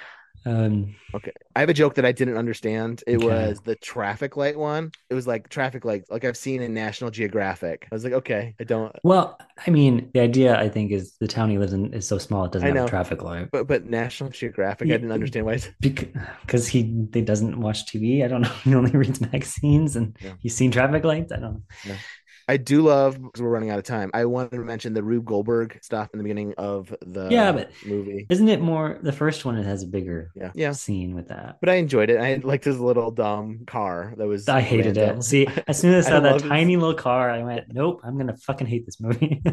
Um, 0.47 0.95
Okay. 1.15 1.31
I 1.55 1.61
have 1.61 1.69
a 1.69 1.75
joke 1.75 1.95
that 1.95 2.05
I 2.05 2.11
didn't 2.13 2.37
understand. 2.37 3.05
It 3.07 3.19
Okay. 3.19 3.19
was 3.19 3.61
the 3.61 3.77
traffic 3.77 4.37
light 4.37 4.59
one. 4.59 4.93
It 5.09 5.15
was 5.15 5.27
like 5.29 5.49
traffic 5.49 5.85
lights, 5.85 6.11
like 6.11 6.25
I've 6.25 6.37
seen 6.37 6.61
in 6.61 6.75
National 6.75 7.11
Geographic. 7.11 7.87
I 7.91 7.95
was 7.95 8.03
like, 8.03 8.15
okay, 8.15 8.57
I 8.59 8.65
don't, 8.65 8.95
well, 9.03 9.39
I 9.67 9.71
mean, 9.71 10.11
the 10.15 10.21
idea 10.21 10.59
I 10.59 10.69
think 10.69 10.91
is 10.91 11.17
the 11.21 11.29
town 11.29 11.51
he 11.51 11.59
lives 11.59 11.73
in 11.73 11.93
is 11.93 12.09
so 12.09 12.19
small 12.19 12.45
it 12.47 12.53
doesn't 12.53 12.67
I 12.67 12.71
have 12.71 12.77
know. 12.77 12.87
a 12.87 12.89
traffic 12.91 13.23
light. 13.23 13.51
but 13.53 13.67
but 13.67 13.85
National 13.85 14.31
Geographic, 14.31 14.91
I 14.91 14.97
didn't 14.97 15.13
understand 15.13 15.47
why. 15.47 15.55
It's, 15.55 15.69
because 15.81 16.67
he 16.69 17.07
he 17.13 17.23
doesn't 17.23 17.61
watch 17.61 17.87
TV. 17.87 18.25
I 18.25 18.29
don't 18.29 18.43
know. 18.43 18.53
He 18.65 18.75
only 18.75 18.93
reads 18.93 19.21
magazines 19.21 19.97
and 19.97 20.17
Yeah. 20.21 20.35
he's 20.41 20.57
seen 20.57 20.71
traffic 20.71 21.05
lights. 21.05 21.33
I 21.33 21.37
don't 21.39 21.63
know. 21.85 22.01
I 22.47 22.57
do 22.59 22.83
love 22.83 23.21
because 23.23 23.41
we're 23.41 23.49
running 23.49 23.71
out 23.71 23.79
of 23.79 23.85
time. 23.85 24.11
I 24.13 24.27
wanted 24.27 24.51
to 24.53 24.59
mention 24.59 24.93
the 24.93 25.03
Rube 25.03 25.25
Goldberg 25.25 25.79
stuff 25.83 26.11
in 26.13 26.19
the 26.19 26.23
beginning 26.25 26.53
of 26.59 26.95
the 27.07 27.29
Yeah, 27.31 27.53
but- 27.53 27.71
movie. 27.87 28.27
Isn't 28.29 28.49
it 28.49 28.61
more 28.61 28.99
the 29.03 29.13
first 29.13 29.45
one? 29.45 29.57
It 29.57 29.65
has 29.65 29.83
a 29.83 29.87
bigger 29.87 30.31
Yeah, 30.35 30.51
yeah. 30.55 30.73
scene 30.73 31.15
with 31.15 31.29
that. 31.29 31.57
But 31.61 31.71
I 31.71 31.75
enjoyed 31.75 32.11
it. 32.11 32.19
I 32.21 32.35
liked 32.47 32.65
his 32.65 32.79
little 32.79 33.11
dumb 33.11 33.61
car 33.67 34.15
that 34.19 34.27
was. 34.27 34.49
I 34.49 34.61
hated 34.61 34.97
random. 34.97 35.19
it. 35.19 35.23
See, 35.25 35.47
as 35.69 35.79
soon 35.79 35.95
as 35.95 36.07
I 36.07 36.09
I 36.09 36.13
saw 36.13 36.21
that 36.21 36.33
love 36.33 36.45
it. 36.45 36.49
tiny 36.49 36.77
little 36.77 36.95
car, 36.95 37.31
I 37.31 37.43
went, 37.43 37.73
"Nope, 37.73 38.01
I'm 38.05 38.19
gonna 38.19 38.37
fucking 38.37 38.67
hate 38.67 38.85
this 38.85 39.01
movie." 39.01 39.41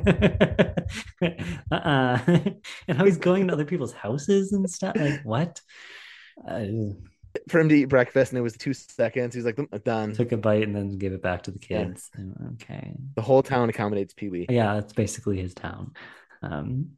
uh-uh. 1.72 2.20
and 2.88 2.98
how 2.98 3.06
he's 3.06 3.18
going 3.18 3.48
to 3.48 3.54
other 3.54 3.66
people's 3.66 3.94
houses 3.94 4.52
and 4.52 4.70
stuff. 4.70 4.96
Like 4.98 5.22
what? 5.24 5.62
I 6.48 6.92
For 7.48 7.60
him 7.60 7.70
to 7.70 7.76
eat 7.76 7.86
breakfast, 7.86 8.32
and 8.32 8.39
it 8.39 8.41
was 8.41 8.58
two 8.58 8.74
seconds. 8.74 9.34
He's 9.36 9.46
like, 9.46 9.56
"Mm, 9.56 9.84
done. 9.84 10.13
took 10.13 10.32
a 10.32 10.38
bite 10.38 10.63
and 10.63 10.76
then 10.76 10.98
gave 10.98 11.13
it 11.13 11.22
back 11.22 11.44
to 11.44 11.52
the 11.52 11.60
kids. 11.60 12.10
And, 12.15 12.58
okay. 12.62 12.94
The 13.15 13.22
whole 13.22 13.41
town 13.44 13.70
accommodates 13.70 14.13
Pee 14.13 14.30
Wee. 14.30 14.46
yeah 14.50 14.74
that's 14.76 14.94
basically 14.94 15.39
his 15.39 15.54
town 15.54 15.94
um 16.44 16.89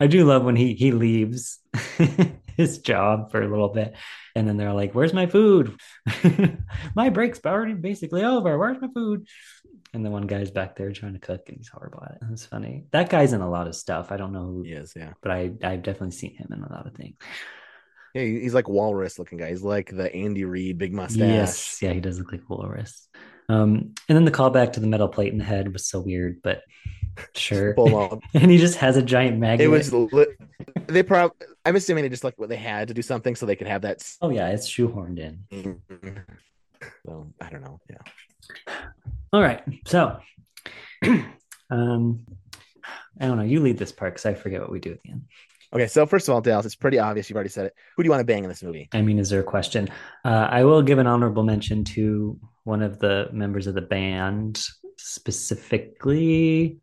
i 0.00 0.06
do 0.06 0.24
love 0.24 0.44
when 0.44 0.56
he 0.56 0.72
he 0.74 0.90
leaves 0.92 1.60
his 2.56 2.78
job 2.78 3.30
for 3.30 3.42
a 3.42 3.48
little 3.48 3.68
bit 3.68 3.94
and 4.34 4.48
then 4.48 4.56
they're 4.56 4.72
like 4.72 4.94
where's 4.94 5.12
my 5.12 5.26
food 5.26 5.78
my 6.96 7.10
break's 7.10 7.40
already 7.44 7.74
basically 7.74 8.24
over 8.24 8.56
where's 8.58 8.80
my 8.80 8.88
food 8.94 9.26
and 9.92 10.04
the 10.06 10.10
one 10.10 10.26
guy's 10.26 10.50
back 10.50 10.74
there 10.74 10.90
trying 10.92 11.12
to 11.12 11.18
cook 11.18 11.42
and 11.48 11.58
he's 11.58 11.68
horrible 11.68 12.02
at 12.02 12.12
it 12.12 12.18
that's 12.22 12.46
funny 12.46 12.84
that 12.92 13.10
guy's 13.10 13.34
in 13.34 13.42
a 13.42 13.50
lot 13.50 13.66
of 13.68 13.74
stuff 13.76 14.10
i 14.10 14.16
don't 14.16 14.32
know 14.32 14.46
who 14.46 14.62
He 14.62 14.72
is, 14.72 14.94
yeah. 14.96 15.12
but 15.22 15.30
i 15.32 15.50
i've 15.62 15.82
definitely 15.82 16.12
seen 16.12 16.34
him 16.34 16.48
in 16.52 16.62
a 16.62 16.72
lot 16.72 16.86
of 16.86 16.94
things 16.94 17.16
Yeah, 18.14 18.22
he's 18.22 18.54
like 18.54 18.68
walrus 18.68 19.18
looking 19.18 19.38
guy. 19.38 19.48
He's 19.50 19.62
like 19.62 19.90
the 19.94 20.14
Andy 20.14 20.44
Reid 20.44 20.78
big 20.78 20.92
mustache. 20.92 21.18
yes 21.18 21.78
yeah 21.82 21.92
he 21.92 22.00
does 22.00 22.18
look 22.18 22.30
like 22.32 22.42
walrus 22.48 23.08
um 23.48 23.94
and 24.08 24.16
then 24.16 24.24
the 24.24 24.30
callback 24.30 24.72
to 24.74 24.80
the 24.80 24.86
metal 24.86 25.08
plate 25.08 25.32
in 25.32 25.38
the 25.38 25.44
head 25.44 25.72
was 25.72 25.86
so 25.86 26.00
weird 26.00 26.40
but 26.42 26.62
sure 27.34 27.74
and 28.34 28.50
he 28.50 28.58
just 28.58 28.76
has 28.76 28.96
a 28.96 29.02
giant 29.02 29.38
magnet 29.38 29.66
It 29.66 29.68
was 29.68 29.92
li- 29.92 30.26
they 30.86 31.02
probably. 31.02 31.36
I'm 31.64 31.76
assuming 31.76 32.02
they 32.02 32.08
just 32.08 32.24
like 32.24 32.38
what 32.38 32.48
they 32.48 32.56
had 32.56 32.88
to 32.88 32.94
do 32.94 33.02
something 33.02 33.34
so 33.36 33.46
they 33.46 33.54
could 33.56 33.66
have 33.68 33.82
that. 33.82 34.02
Oh 34.20 34.30
yeah, 34.30 34.48
it's 34.48 34.68
shoehorned 34.68 35.18
in. 35.18 35.80
So 37.06 37.32
I 37.40 37.48
don't 37.50 37.62
know. 37.62 37.80
Yeah. 37.88 38.74
All 39.32 39.40
right, 39.40 39.62
so 39.86 40.18
um, 41.70 42.26
I 43.20 43.26
don't 43.26 43.36
know. 43.38 43.44
You 43.44 43.60
lead 43.60 43.78
this 43.78 43.92
part 43.92 44.14
because 44.14 44.26
I 44.26 44.34
forget 44.34 44.60
what 44.60 44.70
we 44.72 44.80
do 44.80 44.92
at 44.92 45.02
the 45.04 45.10
end. 45.12 45.22
Okay. 45.72 45.86
So 45.86 46.06
first 46.06 46.28
of 46.28 46.34
all, 46.34 46.40
Dallas, 46.40 46.66
it's 46.66 46.74
pretty 46.74 46.98
obvious. 46.98 47.30
You've 47.30 47.36
already 47.36 47.50
said 47.50 47.66
it. 47.66 47.74
Who 47.96 48.02
do 48.02 48.06
you 48.06 48.10
want 48.10 48.20
to 48.20 48.26
bang 48.26 48.44
in 48.44 48.48
this 48.48 48.62
movie? 48.62 48.88
I 48.92 49.02
mean, 49.02 49.18
is 49.18 49.30
there 49.30 49.40
a 49.40 49.44
question? 49.44 49.88
Uh, 50.24 50.48
I 50.50 50.64
will 50.64 50.82
give 50.82 50.98
an 50.98 51.06
honorable 51.06 51.44
mention 51.44 51.84
to 51.84 52.38
one 52.64 52.82
of 52.82 52.98
the 52.98 53.28
members 53.32 53.66
of 53.66 53.74
the 53.74 53.82
band, 53.82 54.62
specifically. 54.96 56.78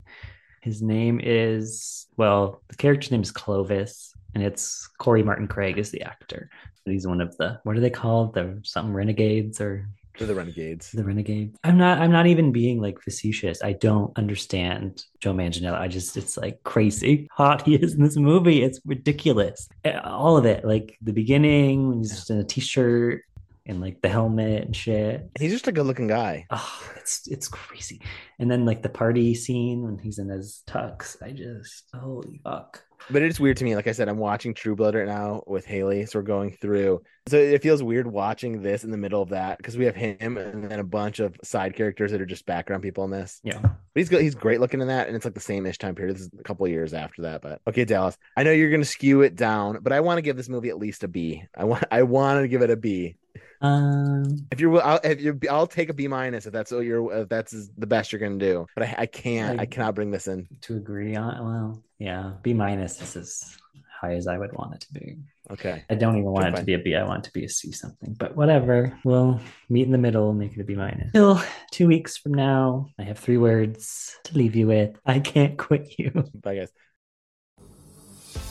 His 0.62 0.82
name 0.82 1.21
is 1.23 2.08
well, 2.17 2.62
the 2.67 2.75
character's 2.75 3.12
name 3.12 3.21
is 3.21 3.32
Clovis, 3.32 4.13
and 4.36 4.43
it's 4.43 4.88
Corey 4.97 5.23
Martin 5.23 5.47
Craig 5.47 5.78
is 5.78 5.89
the 5.91 6.02
actor. 6.02 6.49
He's 6.86 7.08
one 7.08 7.21
of 7.21 7.38
the 7.38 7.60
what 7.63 7.78
are 7.78 7.80
they 7.80 7.89
called? 7.89 8.34
The 8.34 8.60
something 8.63 8.93
renegades 8.93 9.62
or 9.62 9.88
For 10.19 10.25
the 10.25 10.36
Renegades. 10.36 10.91
the 10.91 11.03
renegade 11.03 11.55
i'm 11.63 11.77
not 11.77 11.99
i'm 11.99 12.12
not 12.12 12.27
even 12.27 12.51
being 12.51 12.82
like 12.82 12.99
facetious. 13.01 13.63
I 13.63 13.71
don't 13.73 14.12
understand 14.17 15.05
joe 15.21 15.34
manganiello. 15.34 15.79
I 15.79 15.88
just 15.88 16.17
it's 16.17 16.36
like 16.38 16.62
crazy 16.63 17.29
hot 17.32 17.62
he 17.65 17.75
is 17.75 17.93
in 17.95 18.03
this 18.03 18.17
movie. 18.17 18.62
It's 18.62 18.82
ridiculous. 18.86 19.69
Eh, 19.86 19.97
all 20.03 20.36
of 20.36 20.45
it. 20.45 20.65
Like 20.65 20.97
the 21.01 21.13
beginning 21.13 21.88
when 21.88 21.99
he's 21.99 22.12
just 22.12 22.29
in 22.29 22.38
a 22.38 22.43
t-shirt 22.43 23.23
and 23.65 23.79
like 23.79 24.01
the 24.01 24.10
helmet 24.10 24.65
and 24.65 24.75
shit. 24.75 25.29
He's 25.39 25.53
just 25.53 25.67
a 25.69 25.71
good 25.71 25.86
looking 25.86 26.08
guy. 26.08 26.45
oh 26.49 26.91
it's 26.97 27.25
it's 27.27 27.47
crazy. 27.47 28.01
And 28.39 28.51
then 28.51 28.65
like 28.65 28.82
the 28.82 28.89
party 28.89 29.34
scene 29.36 29.84
when 29.84 29.97
he's 29.97 30.19
in 30.19 30.27
his 30.27 30.63
tux. 30.67 31.15
I 31.23 31.32
just 31.32 31.86
holy 31.93 32.41
fuck 32.43 32.84
But 33.09 33.21
it's 33.21 33.39
weird 33.39 33.57
to 33.57 33.63
me. 33.63 33.75
Like 33.75 33.88
I 33.88 33.91
said, 33.91 34.09
I'm 34.09 34.17
watching 34.17 34.53
True 34.53 34.75
Blood 34.75 34.95
right 34.95 35.07
now 35.07 35.43
with 35.47 35.65
Haley. 35.65 36.05
So 36.05 36.19
we're 36.19 36.23
going 36.23 36.51
through. 36.51 37.01
So 37.27 37.38
it 37.38 37.62
feels 37.62 37.83
weird 37.83 38.07
watching 38.07 38.62
this 38.62 38.83
in 38.83 38.91
the 38.91 38.97
middle 38.97 39.21
of 39.21 39.29
that 39.29 39.57
because 39.57 39.77
we 39.77 39.85
have 39.85 39.95
him 39.95 40.38
and 40.38 40.69
then 40.69 40.79
a 40.79 40.83
bunch 40.83 41.19
of 41.19 41.35
side 41.43 41.75
characters 41.75 42.12
that 42.12 42.21
are 42.21 42.25
just 42.25 42.45
background 42.45 42.83
people 42.83 43.03
in 43.03 43.12
this. 43.12 43.39
yeah 43.43 43.59
But 43.62 43.73
he's 43.93 44.09
good. 44.09 44.21
He's 44.21 44.35
great 44.35 44.59
looking 44.59 44.81
in 44.81 44.88
that, 44.88 45.07
and 45.07 45.15
it's 45.15 45.25
like 45.25 45.33
the 45.33 45.39
same 45.39 45.65
ish 45.65 45.77
time 45.77 45.95
period. 45.95 46.15
This 46.15 46.23
is 46.23 46.29
a 46.39 46.43
couple 46.43 46.65
of 46.65 46.71
years 46.71 46.93
after 46.93 47.23
that. 47.23 47.41
But 47.41 47.62
okay, 47.67 47.85
Dallas, 47.85 48.17
I 48.35 48.43
know 48.43 48.51
you're 48.51 48.71
gonna 48.71 48.85
skew 48.85 49.21
it 49.21 49.35
down, 49.35 49.79
but 49.81 49.93
I 49.93 49.99
want 49.99 50.17
to 50.17 50.21
give 50.21 50.38
this 50.38 50.49
movie 50.49 50.69
at 50.69 50.77
least 50.77 51.03
a 51.03 51.07
B. 51.07 51.43
I 51.55 51.65
want 51.65 51.83
I 51.91 52.03
want 52.03 52.41
to 52.41 52.47
give 52.47 52.62
it 52.62 52.69
a 52.69 52.77
B. 52.77 53.15
um 53.61 54.23
If 54.51 54.59
you're, 54.59 54.69
will- 54.69 54.81
I'll, 54.81 54.99
if 55.03 55.21
you, 55.21 55.37
I'll 55.49 55.67
take 55.67 55.89
a 55.89 55.93
B 55.93 56.07
minus 56.07 56.45
if 56.45 56.53
that's 56.53 56.71
what 56.71 56.81
you're, 56.85 57.13
if 57.21 57.29
that's 57.29 57.69
the 57.77 57.87
best 57.87 58.11
you're 58.11 58.19
gonna 58.19 58.37
do. 58.37 58.65
But 58.75 58.83
I, 58.87 58.95
I 58.99 59.05
can't, 59.05 59.59
I, 59.59 59.63
I- 59.63 59.65
cannot 59.65 59.95
bring 59.95 60.11
this 60.11 60.27
in. 60.27 60.47
to 60.61 60.75
agree 60.77 61.15
on 61.15 61.45
well 61.45 61.83
yeah 61.99 62.31
b 62.43 62.53
minus 62.53 63.01
is 63.01 63.17
as 63.17 63.57
high 63.99 64.13
as 64.13 64.25
i 64.25 64.37
would 64.37 64.53
want 64.53 64.73
it 64.75 64.79
to 64.81 64.93
be 64.93 65.17
Okay, 65.51 65.83
I 65.89 65.95
don't 65.95 66.15
even 66.19 66.29
want 66.29 66.45
Okay, 66.45 66.53
it 66.53 66.59
to 66.59 66.63
be 66.63 66.73
a 66.75 66.77
B. 66.77 66.95
I 66.95 67.03
want 67.03 67.25
it 67.25 67.27
to 67.29 67.33
be 67.33 67.43
a 67.43 67.49
C 67.49 67.71
something, 67.71 68.13
but 68.19 68.35
whatever. 68.35 68.95
We'll 69.03 69.39
meet 69.67 69.87
in 69.87 69.91
the 69.91 69.97
middle, 69.97 70.31
make 70.31 70.53
it 70.55 70.61
a 70.61 70.63
B 70.63 70.75
minus. 70.75 71.11
Till 71.11 71.41
two 71.71 71.87
weeks 71.87 72.17
from 72.17 72.35
now, 72.35 72.89
I 72.99 73.03
have 73.03 73.17
three 73.17 73.37
words 73.37 74.15
to 74.25 74.37
leave 74.37 74.55
you 74.55 74.67
with. 74.67 74.95
I 75.07 75.19
can't 75.19 75.57
quit 75.57 75.97
you. 75.97 76.11
bye 76.35 76.55
guys. 76.57 76.71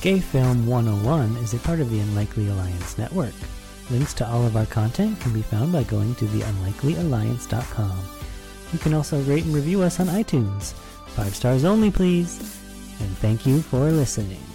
Gay 0.01 0.19
Film 0.19 0.67
101 0.67 1.37
is 1.37 1.55
a 1.55 1.59
part 1.59 1.79
of 1.79 1.89
the 1.93 2.01
Unlikely 2.01 2.49
Alliance 2.49 2.99
Network. 2.99 3.35
Links 3.91 4.13
to 4.15 4.29
all 4.29 4.47
of 4.47 4.57
our 4.57 4.67
content 4.67 5.19
can 5.21 5.33
be 5.33 5.43
found 5.43 5.73
by 5.73 5.83
going 5.85 6.15
to 6.17 6.27
theunlikelyalliance.com. 6.27 7.99
You 8.73 8.79
can 8.79 8.95
also 8.95 9.21
rate 9.23 9.45
and 9.45 9.55
review 9.55 9.83
us 9.83 9.99
on 9.99 10.07
iTunes. 10.09 10.75
Five 11.09 11.35
stars 11.35 11.65
only, 11.65 11.91
please. 11.91 12.39
And 13.01 13.17
thank 13.19 13.47
you 13.47 13.63
for 13.63 13.91
listening. 13.91 14.48